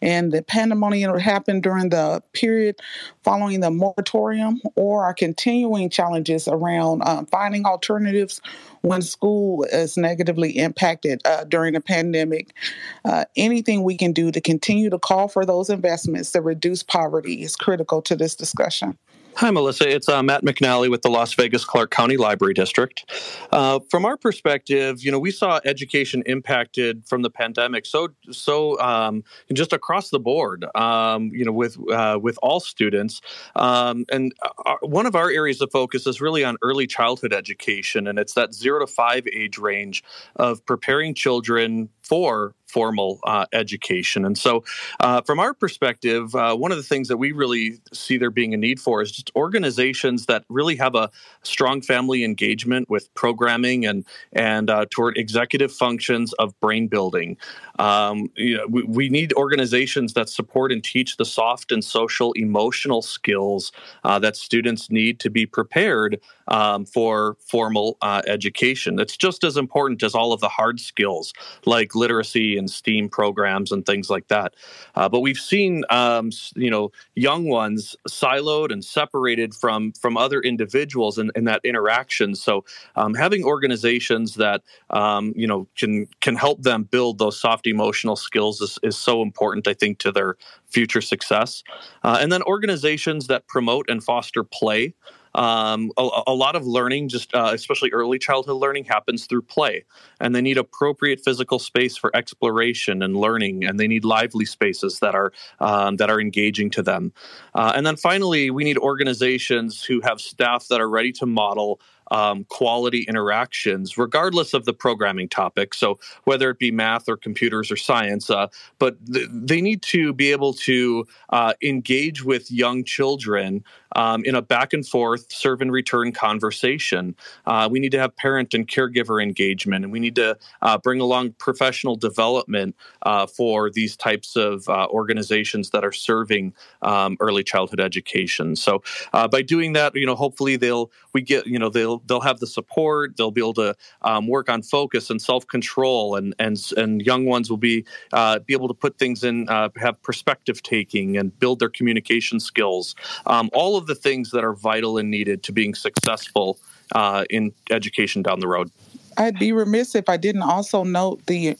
and 0.00 0.30
the 0.30 0.42
pandemonium 0.42 1.12
that 1.12 1.20
happened 1.20 1.64
during 1.64 1.88
the 1.88 2.22
period 2.32 2.76
following 3.24 3.58
the 3.58 3.72
moratorium, 3.72 4.60
or 4.76 5.04
our 5.04 5.14
continuing 5.14 5.90
challenges 5.90 6.46
around 6.46 7.02
um, 7.04 7.26
finding 7.26 7.66
alternatives 7.66 8.40
when 8.82 9.02
school 9.02 9.64
is 9.64 9.96
negatively 9.96 10.56
impacted 10.56 11.20
uh, 11.24 11.44
during 11.44 11.74
the 11.74 11.80
pandemic. 11.80 12.54
Uh, 13.04 13.24
anything 13.36 13.82
we 13.82 13.96
can 13.96 14.12
do 14.12 14.30
to 14.30 14.40
continue 14.40 14.90
to 14.90 14.98
call 14.98 15.28
for 15.28 15.44
those 15.44 15.70
investments 15.70 16.32
to 16.32 16.40
reduce 16.40 16.82
poverty 16.82 17.42
is 17.42 17.56
critical 17.56 18.02
to 18.02 18.16
this 18.16 18.34
discussion. 18.34 18.96
Hi, 19.38 19.52
Melissa. 19.52 19.88
It's 19.88 20.08
uh, 20.08 20.20
Matt 20.20 20.42
McNally 20.42 20.90
with 20.90 21.02
the 21.02 21.10
Las 21.10 21.32
Vegas 21.34 21.64
Clark 21.64 21.92
County 21.92 22.16
Library 22.16 22.54
District. 22.54 23.08
Uh, 23.52 23.78
from 23.88 24.04
our 24.04 24.16
perspective, 24.16 25.00
you 25.04 25.12
know, 25.12 25.18
we 25.20 25.30
saw 25.30 25.60
education 25.64 26.24
impacted 26.26 27.06
from 27.06 27.22
the 27.22 27.30
pandemic 27.30 27.86
so 27.86 28.08
so 28.32 28.80
um, 28.80 29.22
just 29.52 29.72
across 29.72 30.10
the 30.10 30.18
board. 30.18 30.64
Um, 30.74 31.30
you 31.32 31.44
know, 31.44 31.52
with 31.52 31.78
uh, 31.88 32.18
with 32.20 32.36
all 32.42 32.58
students, 32.58 33.20
um, 33.54 34.06
and 34.10 34.32
our, 34.66 34.74
uh, 34.74 34.86
one 34.88 35.06
of 35.06 35.14
our 35.14 35.30
areas 35.30 35.60
of 35.60 35.70
focus 35.70 36.04
is 36.08 36.20
really 36.20 36.42
on 36.42 36.56
early 36.60 36.88
childhood 36.88 37.32
education, 37.32 38.08
and 38.08 38.18
it's 38.18 38.34
that 38.34 38.52
zero 38.52 38.80
to 38.80 38.88
five 38.88 39.24
age 39.32 39.56
range 39.56 40.02
of 40.34 40.66
preparing 40.66 41.14
children 41.14 41.90
for 42.08 42.54
formal 42.68 43.18
uh, 43.24 43.46
education. 43.52 44.24
And 44.24 44.36
so, 44.36 44.64
uh, 45.00 45.22
from 45.22 45.40
our 45.40 45.54
perspective, 45.54 46.34
uh, 46.34 46.54
one 46.54 46.70
of 46.70 46.76
the 46.76 46.84
things 46.84 47.08
that 47.08 47.16
we 47.16 47.32
really 47.32 47.80
see 47.92 48.18
there 48.18 48.30
being 48.30 48.54
a 48.54 48.56
need 48.56 48.78
for 48.78 49.02
is 49.02 49.10
just 49.10 49.30
organizations 49.34 50.26
that 50.26 50.44
really 50.48 50.76
have 50.76 50.94
a 50.94 51.10
strong 51.42 51.80
family 51.80 52.24
engagement 52.24 52.88
with 52.88 53.12
programming 53.14 53.86
and 53.86 54.04
and 54.32 54.70
uh, 54.70 54.86
toward 54.90 55.16
executive 55.16 55.72
functions 55.72 56.32
of 56.34 56.58
brain 56.60 56.88
building. 56.88 57.36
Um, 57.78 58.30
you 58.36 58.56
know, 58.56 58.66
we, 58.68 58.82
we, 58.82 59.08
need 59.08 59.32
organizations 59.34 60.12
that 60.14 60.28
support 60.28 60.72
and 60.72 60.82
teach 60.82 61.16
the 61.16 61.24
soft 61.24 61.70
and 61.70 61.82
social 61.82 62.32
emotional 62.32 63.02
skills 63.02 63.70
uh, 64.02 64.18
that 64.18 64.36
students 64.36 64.90
need 64.90 65.20
to 65.20 65.30
be 65.30 65.46
prepared 65.46 66.20
um, 66.48 66.84
for 66.84 67.36
formal 67.40 67.96
uh, 68.02 68.22
education. 68.26 68.98
It's 68.98 69.16
just 69.16 69.44
as 69.44 69.56
important 69.56 70.02
as 70.02 70.14
all 70.14 70.32
of 70.32 70.40
the 70.40 70.48
hard 70.48 70.80
skills 70.80 71.32
like 71.66 71.94
literacy 71.98 72.56
and 72.56 72.70
STEAM 72.70 73.08
programs 73.08 73.72
and 73.72 73.84
things 73.84 74.08
like 74.08 74.28
that. 74.28 74.54
Uh, 74.94 75.08
but 75.08 75.20
we've 75.20 75.38
seen, 75.38 75.84
um, 75.90 76.30
you 76.54 76.70
know, 76.70 76.90
young 77.14 77.44
ones 77.44 77.96
siloed 78.08 78.72
and 78.72 78.84
separated 78.84 79.54
from 79.54 79.92
from 79.92 80.16
other 80.16 80.40
individuals 80.40 81.18
in, 81.18 81.30
in 81.34 81.44
that 81.44 81.60
interaction. 81.64 82.34
So 82.34 82.64
um, 82.96 83.14
having 83.14 83.44
organizations 83.44 84.36
that 84.36 84.62
um, 84.90 85.32
you 85.36 85.46
know 85.46 85.66
can 85.76 86.06
can 86.20 86.36
help 86.36 86.62
them 86.62 86.84
build 86.84 87.18
those 87.18 87.40
soft 87.40 87.66
emotional 87.66 88.16
skills 88.16 88.60
is, 88.60 88.78
is 88.82 88.96
so 88.96 89.22
important. 89.22 89.66
I 89.68 89.74
think 89.74 89.98
to 89.98 90.12
their 90.12 90.36
future 90.68 91.00
success, 91.00 91.62
uh, 92.02 92.18
and 92.20 92.30
then 92.30 92.42
organizations 92.42 93.26
that 93.26 93.46
promote 93.48 93.88
and 93.88 94.02
foster 94.02 94.44
play. 94.44 94.94
Um, 95.34 95.92
a, 95.96 96.08
a, 96.26 96.34
lot 96.34 96.56
of 96.56 96.66
learning, 96.66 97.08
just 97.08 97.34
uh, 97.34 97.50
especially 97.52 97.90
early 97.90 98.18
childhood 98.18 98.56
learning, 98.56 98.84
happens 98.84 99.26
through 99.26 99.42
play, 99.42 99.84
and 100.20 100.34
they 100.34 100.40
need 100.40 100.58
appropriate 100.58 101.20
physical 101.24 101.58
space 101.58 101.96
for 101.96 102.14
exploration 102.16 103.02
and 103.02 103.16
learning, 103.16 103.64
and 103.64 103.78
they 103.78 103.86
need 103.86 104.04
lively 104.04 104.44
spaces 104.44 105.00
that 105.00 105.14
are 105.14 105.32
um, 105.60 105.96
that 105.96 106.10
are 106.10 106.20
engaging 106.20 106.70
to 106.70 106.82
them. 106.82 107.12
Uh, 107.54 107.72
and 107.74 107.86
then 107.86 107.96
finally, 107.96 108.50
we 108.50 108.64
need 108.64 108.78
organizations 108.78 109.84
who 109.84 110.00
have 110.00 110.20
staff 110.20 110.68
that 110.68 110.80
are 110.80 110.88
ready 110.88 111.12
to 111.12 111.26
model 111.26 111.80
um, 112.10 112.44
quality 112.44 113.02
interactions, 113.02 113.98
regardless 113.98 114.54
of 114.54 114.64
the 114.64 114.72
programming 114.72 115.28
topic. 115.28 115.74
So, 115.74 115.98
whether 116.24 116.50
it 116.50 116.58
be 116.58 116.70
math 116.70 117.08
or 117.08 117.16
computers 117.16 117.70
or 117.70 117.76
science, 117.76 118.30
uh, 118.30 118.48
but 118.78 118.96
th- 119.06 119.28
they 119.30 119.60
need 119.60 119.82
to 119.82 120.12
be 120.12 120.32
able 120.32 120.54
to 120.54 121.06
uh, 121.30 121.54
engage 121.62 122.24
with 122.24 122.50
young 122.50 122.84
children 122.84 123.64
um, 123.96 124.24
in 124.24 124.34
a 124.34 124.42
back 124.42 124.72
and 124.72 124.86
forth, 124.86 125.30
serve 125.32 125.60
and 125.60 125.72
return 125.72 126.12
conversation. 126.12 127.14
Uh, 127.46 127.68
we 127.70 127.80
need 127.80 127.92
to 127.92 127.98
have 127.98 128.16
parent 128.16 128.54
and 128.54 128.68
caregiver 128.68 129.22
engagement, 129.22 129.84
and 129.84 129.92
we 129.92 130.00
need 130.00 130.14
to 130.16 130.36
uh, 130.62 130.78
bring 130.78 131.00
along 131.00 131.32
professional 131.38 131.96
development 131.96 132.74
uh, 133.02 133.26
for 133.26 133.70
these 133.70 133.96
types 133.96 134.36
of 134.36 134.68
uh, 134.68 134.86
organizations 134.90 135.70
that 135.70 135.84
are 135.84 135.92
serving 135.92 136.52
um, 136.82 137.16
early 137.20 137.42
childhood 137.42 137.80
education. 137.80 138.56
So, 138.56 138.82
by 139.30 139.42
doing 139.42 139.72
that, 139.74 139.94
you 139.94 140.06
know, 140.06 140.14
hopefully 140.14 140.56
they'll 140.56 140.90
we 141.12 141.22
get 141.22 141.46
you 141.46 141.58
know 141.58 141.68
they'll 141.68 141.98
they'll 142.06 142.20
have 142.20 142.38
the 142.40 142.46
support. 142.46 143.16
They'll 143.16 143.30
be 143.30 143.40
able 143.40 143.54
to 143.54 143.74
um, 144.02 144.26
work 144.26 144.48
on 144.48 144.62
focus 144.62 145.10
and 145.10 145.20
self 145.20 145.46
control, 145.46 146.16
and 146.16 146.34
and 146.38 146.58
and 146.76 147.02
young 147.02 147.24
ones 147.24 147.50
will 147.50 147.56
be 147.56 147.84
uh, 148.12 148.38
be 148.40 148.52
able 148.52 148.68
to 148.68 148.74
put 148.74 148.98
things 148.98 149.24
in, 149.24 149.48
uh, 149.48 149.68
have 149.76 150.00
perspective 150.02 150.62
taking, 150.62 151.16
and 151.16 151.36
build 151.38 151.58
their 151.58 151.68
communication 151.68 152.40
skills. 152.40 152.94
Um, 153.26 153.50
all 153.78 153.82
of 153.82 153.86
the 153.86 153.94
things 153.94 154.32
that 154.32 154.42
are 154.42 154.54
vital 154.54 154.98
and 154.98 155.08
needed 155.08 155.44
to 155.44 155.52
being 155.52 155.72
successful 155.72 156.58
uh, 156.96 157.24
in 157.30 157.52
education 157.70 158.22
down 158.22 158.40
the 158.40 158.48
road. 158.48 158.70
I'd 159.16 159.38
be 159.38 159.52
remiss 159.52 159.94
if 159.94 160.08
I 160.08 160.16
didn't 160.16 160.42
also 160.42 160.82
note 160.82 161.24
the 161.26 161.56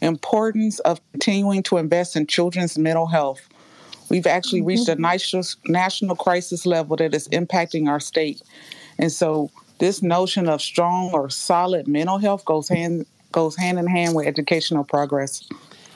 importance 0.00 0.80
of 0.80 1.00
continuing 1.12 1.62
to 1.64 1.76
invest 1.76 2.16
in 2.16 2.26
children's 2.26 2.76
mental 2.76 3.06
health. 3.06 3.48
We've 4.10 4.26
actually 4.26 4.62
reached 4.62 4.88
a 4.88 4.96
mm-hmm. 4.96 5.72
national 5.72 6.16
crisis 6.16 6.66
level 6.66 6.96
that 6.96 7.14
is 7.14 7.28
impacting 7.28 7.88
our 7.88 8.00
state. 8.00 8.42
And 8.98 9.12
so 9.12 9.50
this 9.78 10.02
notion 10.02 10.48
of 10.48 10.60
strong 10.60 11.12
or 11.12 11.30
solid 11.30 11.86
mental 11.86 12.18
health 12.18 12.44
goes 12.44 12.68
hand 12.68 13.06
goes 13.30 13.56
hand 13.56 13.78
in 13.78 13.86
hand 13.86 14.14
with 14.14 14.26
educational 14.26 14.84
progress. 14.84 15.48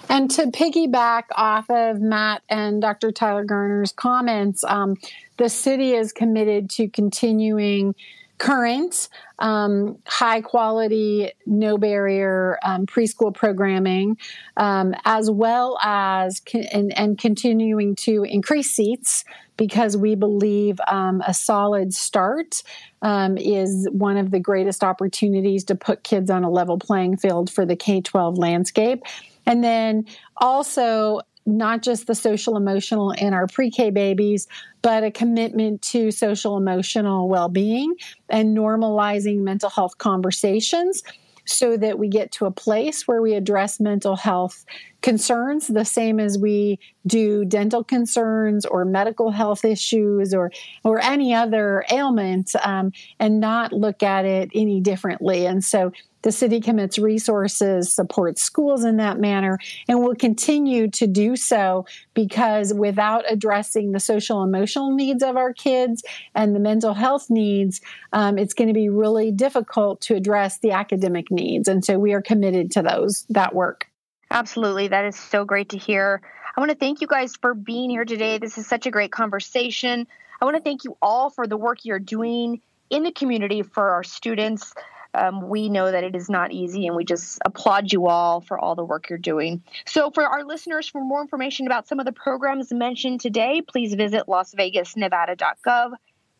And 0.08 0.30
to 0.32 0.46
piggyback 0.46 1.24
off 1.36 1.68
of 1.70 2.00
Matt 2.00 2.42
and 2.48 2.80
Dr. 2.80 3.12
Tyler 3.12 3.44
Garner's 3.44 3.92
comments, 3.92 4.64
um, 4.64 4.96
the 5.38 5.48
city 5.48 5.94
is 5.94 6.12
committed 6.12 6.68
to 6.70 6.88
continuing 6.88 7.94
current 8.38 9.08
um, 9.40 9.98
high 10.06 10.40
quality, 10.40 11.30
no 11.46 11.76
barrier 11.76 12.58
um, 12.62 12.86
preschool 12.86 13.34
programming, 13.34 14.16
um, 14.56 14.94
as 15.04 15.30
well 15.30 15.78
as 15.82 16.40
con- 16.40 16.66
and, 16.72 16.96
and, 16.96 17.18
continuing 17.18 17.94
to 17.94 18.24
increase 18.24 18.70
seats 18.70 19.24
because 19.56 19.96
we 19.96 20.14
believe 20.14 20.80
um, 20.88 21.22
a 21.26 21.34
solid 21.34 21.94
start 21.94 22.62
um, 23.02 23.36
is 23.36 23.88
one 23.92 24.16
of 24.16 24.30
the 24.30 24.40
greatest 24.40 24.82
opportunities 24.82 25.64
to 25.64 25.74
put 25.74 26.02
kids 26.02 26.30
on 26.30 26.42
a 26.42 26.50
level 26.50 26.78
playing 26.78 27.16
field 27.16 27.50
for 27.50 27.64
the 27.64 27.76
K 27.76 28.00
12 28.00 28.38
landscape. 28.38 29.02
And 29.46 29.64
then 29.64 30.04
also 30.36 31.20
not 31.48 31.82
just 31.82 32.06
the 32.06 32.14
social 32.14 32.56
emotional 32.56 33.10
in 33.12 33.32
our 33.32 33.46
pre 33.46 33.70
K 33.70 33.90
babies, 33.90 34.46
but 34.82 35.02
a 35.02 35.10
commitment 35.10 35.82
to 35.82 36.10
social 36.10 36.56
emotional 36.56 37.28
well 37.28 37.48
being 37.48 37.94
and 38.28 38.56
normalizing 38.56 39.38
mental 39.38 39.70
health 39.70 39.98
conversations 39.98 41.02
so 41.48 41.78
that 41.78 41.98
we 41.98 42.08
get 42.08 42.30
to 42.30 42.44
a 42.44 42.50
place 42.50 43.08
where 43.08 43.22
we 43.22 43.34
address 43.34 43.80
mental 43.80 44.16
health 44.16 44.66
concerns 45.00 45.68
the 45.68 45.84
same 45.84 46.20
as 46.20 46.38
we 46.38 46.78
do 47.06 47.44
dental 47.44 47.82
concerns 47.82 48.66
or 48.66 48.84
medical 48.84 49.30
health 49.30 49.64
issues 49.64 50.34
or 50.34 50.50
or 50.84 51.00
any 51.00 51.32
other 51.32 51.84
ailment 51.90 52.50
um, 52.62 52.92
and 53.18 53.40
not 53.40 53.72
look 53.72 54.02
at 54.02 54.26
it 54.26 54.50
any 54.54 54.80
differently. 54.80 55.46
And 55.46 55.64
so 55.64 55.92
the 56.22 56.32
city 56.32 56.60
commits 56.60 56.98
resources, 56.98 57.94
supports 57.94 58.42
schools 58.42 58.84
in 58.84 58.96
that 58.96 59.18
manner, 59.18 59.58
and 59.88 60.00
will 60.00 60.14
continue 60.14 60.88
to 60.90 61.06
do 61.06 61.36
so 61.36 61.86
because 62.14 62.74
without 62.74 63.24
addressing 63.28 63.92
the 63.92 64.00
social 64.00 64.42
emotional 64.42 64.94
needs 64.94 65.22
of 65.22 65.36
our 65.36 65.52
kids 65.52 66.02
and 66.34 66.54
the 66.54 66.60
mental 66.60 66.94
health 66.94 67.30
needs, 67.30 67.80
um, 68.12 68.38
it's 68.38 68.54
going 68.54 68.68
to 68.68 68.74
be 68.74 68.88
really 68.88 69.30
difficult 69.30 70.00
to 70.00 70.14
address 70.14 70.58
the 70.58 70.72
academic 70.72 71.30
needs. 71.30 71.68
And 71.68 71.84
so 71.84 71.98
we 71.98 72.12
are 72.12 72.22
committed 72.22 72.70
to 72.72 72.82
those 72.82 73.24
that 73.30 73.54
work. 73.54 73.86
Absolutely. 74.30 74.88
That 74.88 75.04
is 75.04 75.16
so 75.16 75.44
great 75.44 75.70
to 75.70 75.78
hear. 75.78 76.20
I 76.56 76.60
want 76.60 76.70
to 76.70 76.76
thank 76.76 77.00
you 77.00 77.06
guys 77.06 77.36
for 77.36 77.54
being 77.54 77.88
here 77.88 78.04
today. 78.04 78.38
This 78.38 78.58
is 78.58 78.66
such 78.66 78.86
a 78.86 78.90
great 78.90 79.12
conversation. 79.12 80.06
I 80.40 80.44
want 80.44 80.56
to 80.56 80.62
thank 80.62 80.84
you 80.84 80.96
all 81.00 81.30
for 81.30 81.46
the 81.46 81.56
work 81.56 81.84
you're 81.84 81.98
doing 81.98 82.60
in 82.90 83.02
the 83.02 83.12
community 83.12 83.62
for 83.62 83.90
our 83.90 84.02
students. 84.02 84.74
Um, 85.14 85.48
we 85.48 85.68
know 85.68 85.90
that 85.90 86.04
it 86.04 86.14
is 86.14 86.28
not 86.28 86.52
easy, 86.52 86.86
and 86.86 86.94
we 86.94 87.04
just 87.04 87.38
applaud 87.44 87.92
you 87.92 88.06
all 88.06 88.40
for 88.40 88.58
all 88.58 88.74
the 88.74 88.84
work 88.84 89.08
you're 89.08 89.18
doing. 89.18 89.62
So, 89.86 90.10
for 90.10 90.24
our 90.24 90.44
listeners, 90.44 90.88
for 90.88 91.00
more 91.02 91.20
information 91.22 91.66
about 91.66 91.88
some 91.88 91.98
of 91.98 92.06
the 92.06 92.12
programs 92.12 92.72
mentioned 92.72 93.20
today, 93.20 93.62
please 93.62 93.94
visit 93.94 94.24
lasvegasnevada.gov 94.26 95.92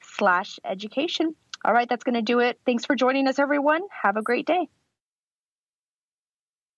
slash 0.03 0.59
education. 0.65 1.35
All 1.65 1.73
right, 1.73 1.89
that's 1.89 2.05
going 2.05 2.15
to 2.15 2.23
do 2.23 2.41
it. 2.41 2.61
Thanks 2.65 2.85
for 2.85 2.95
joining 2.95 3.27
us, 3.27 3.39
everyone. 3.39 3.83
Have 4.03 4.17
a 4.17 4.23
great 4.23 4.47
day. 4.47 4.69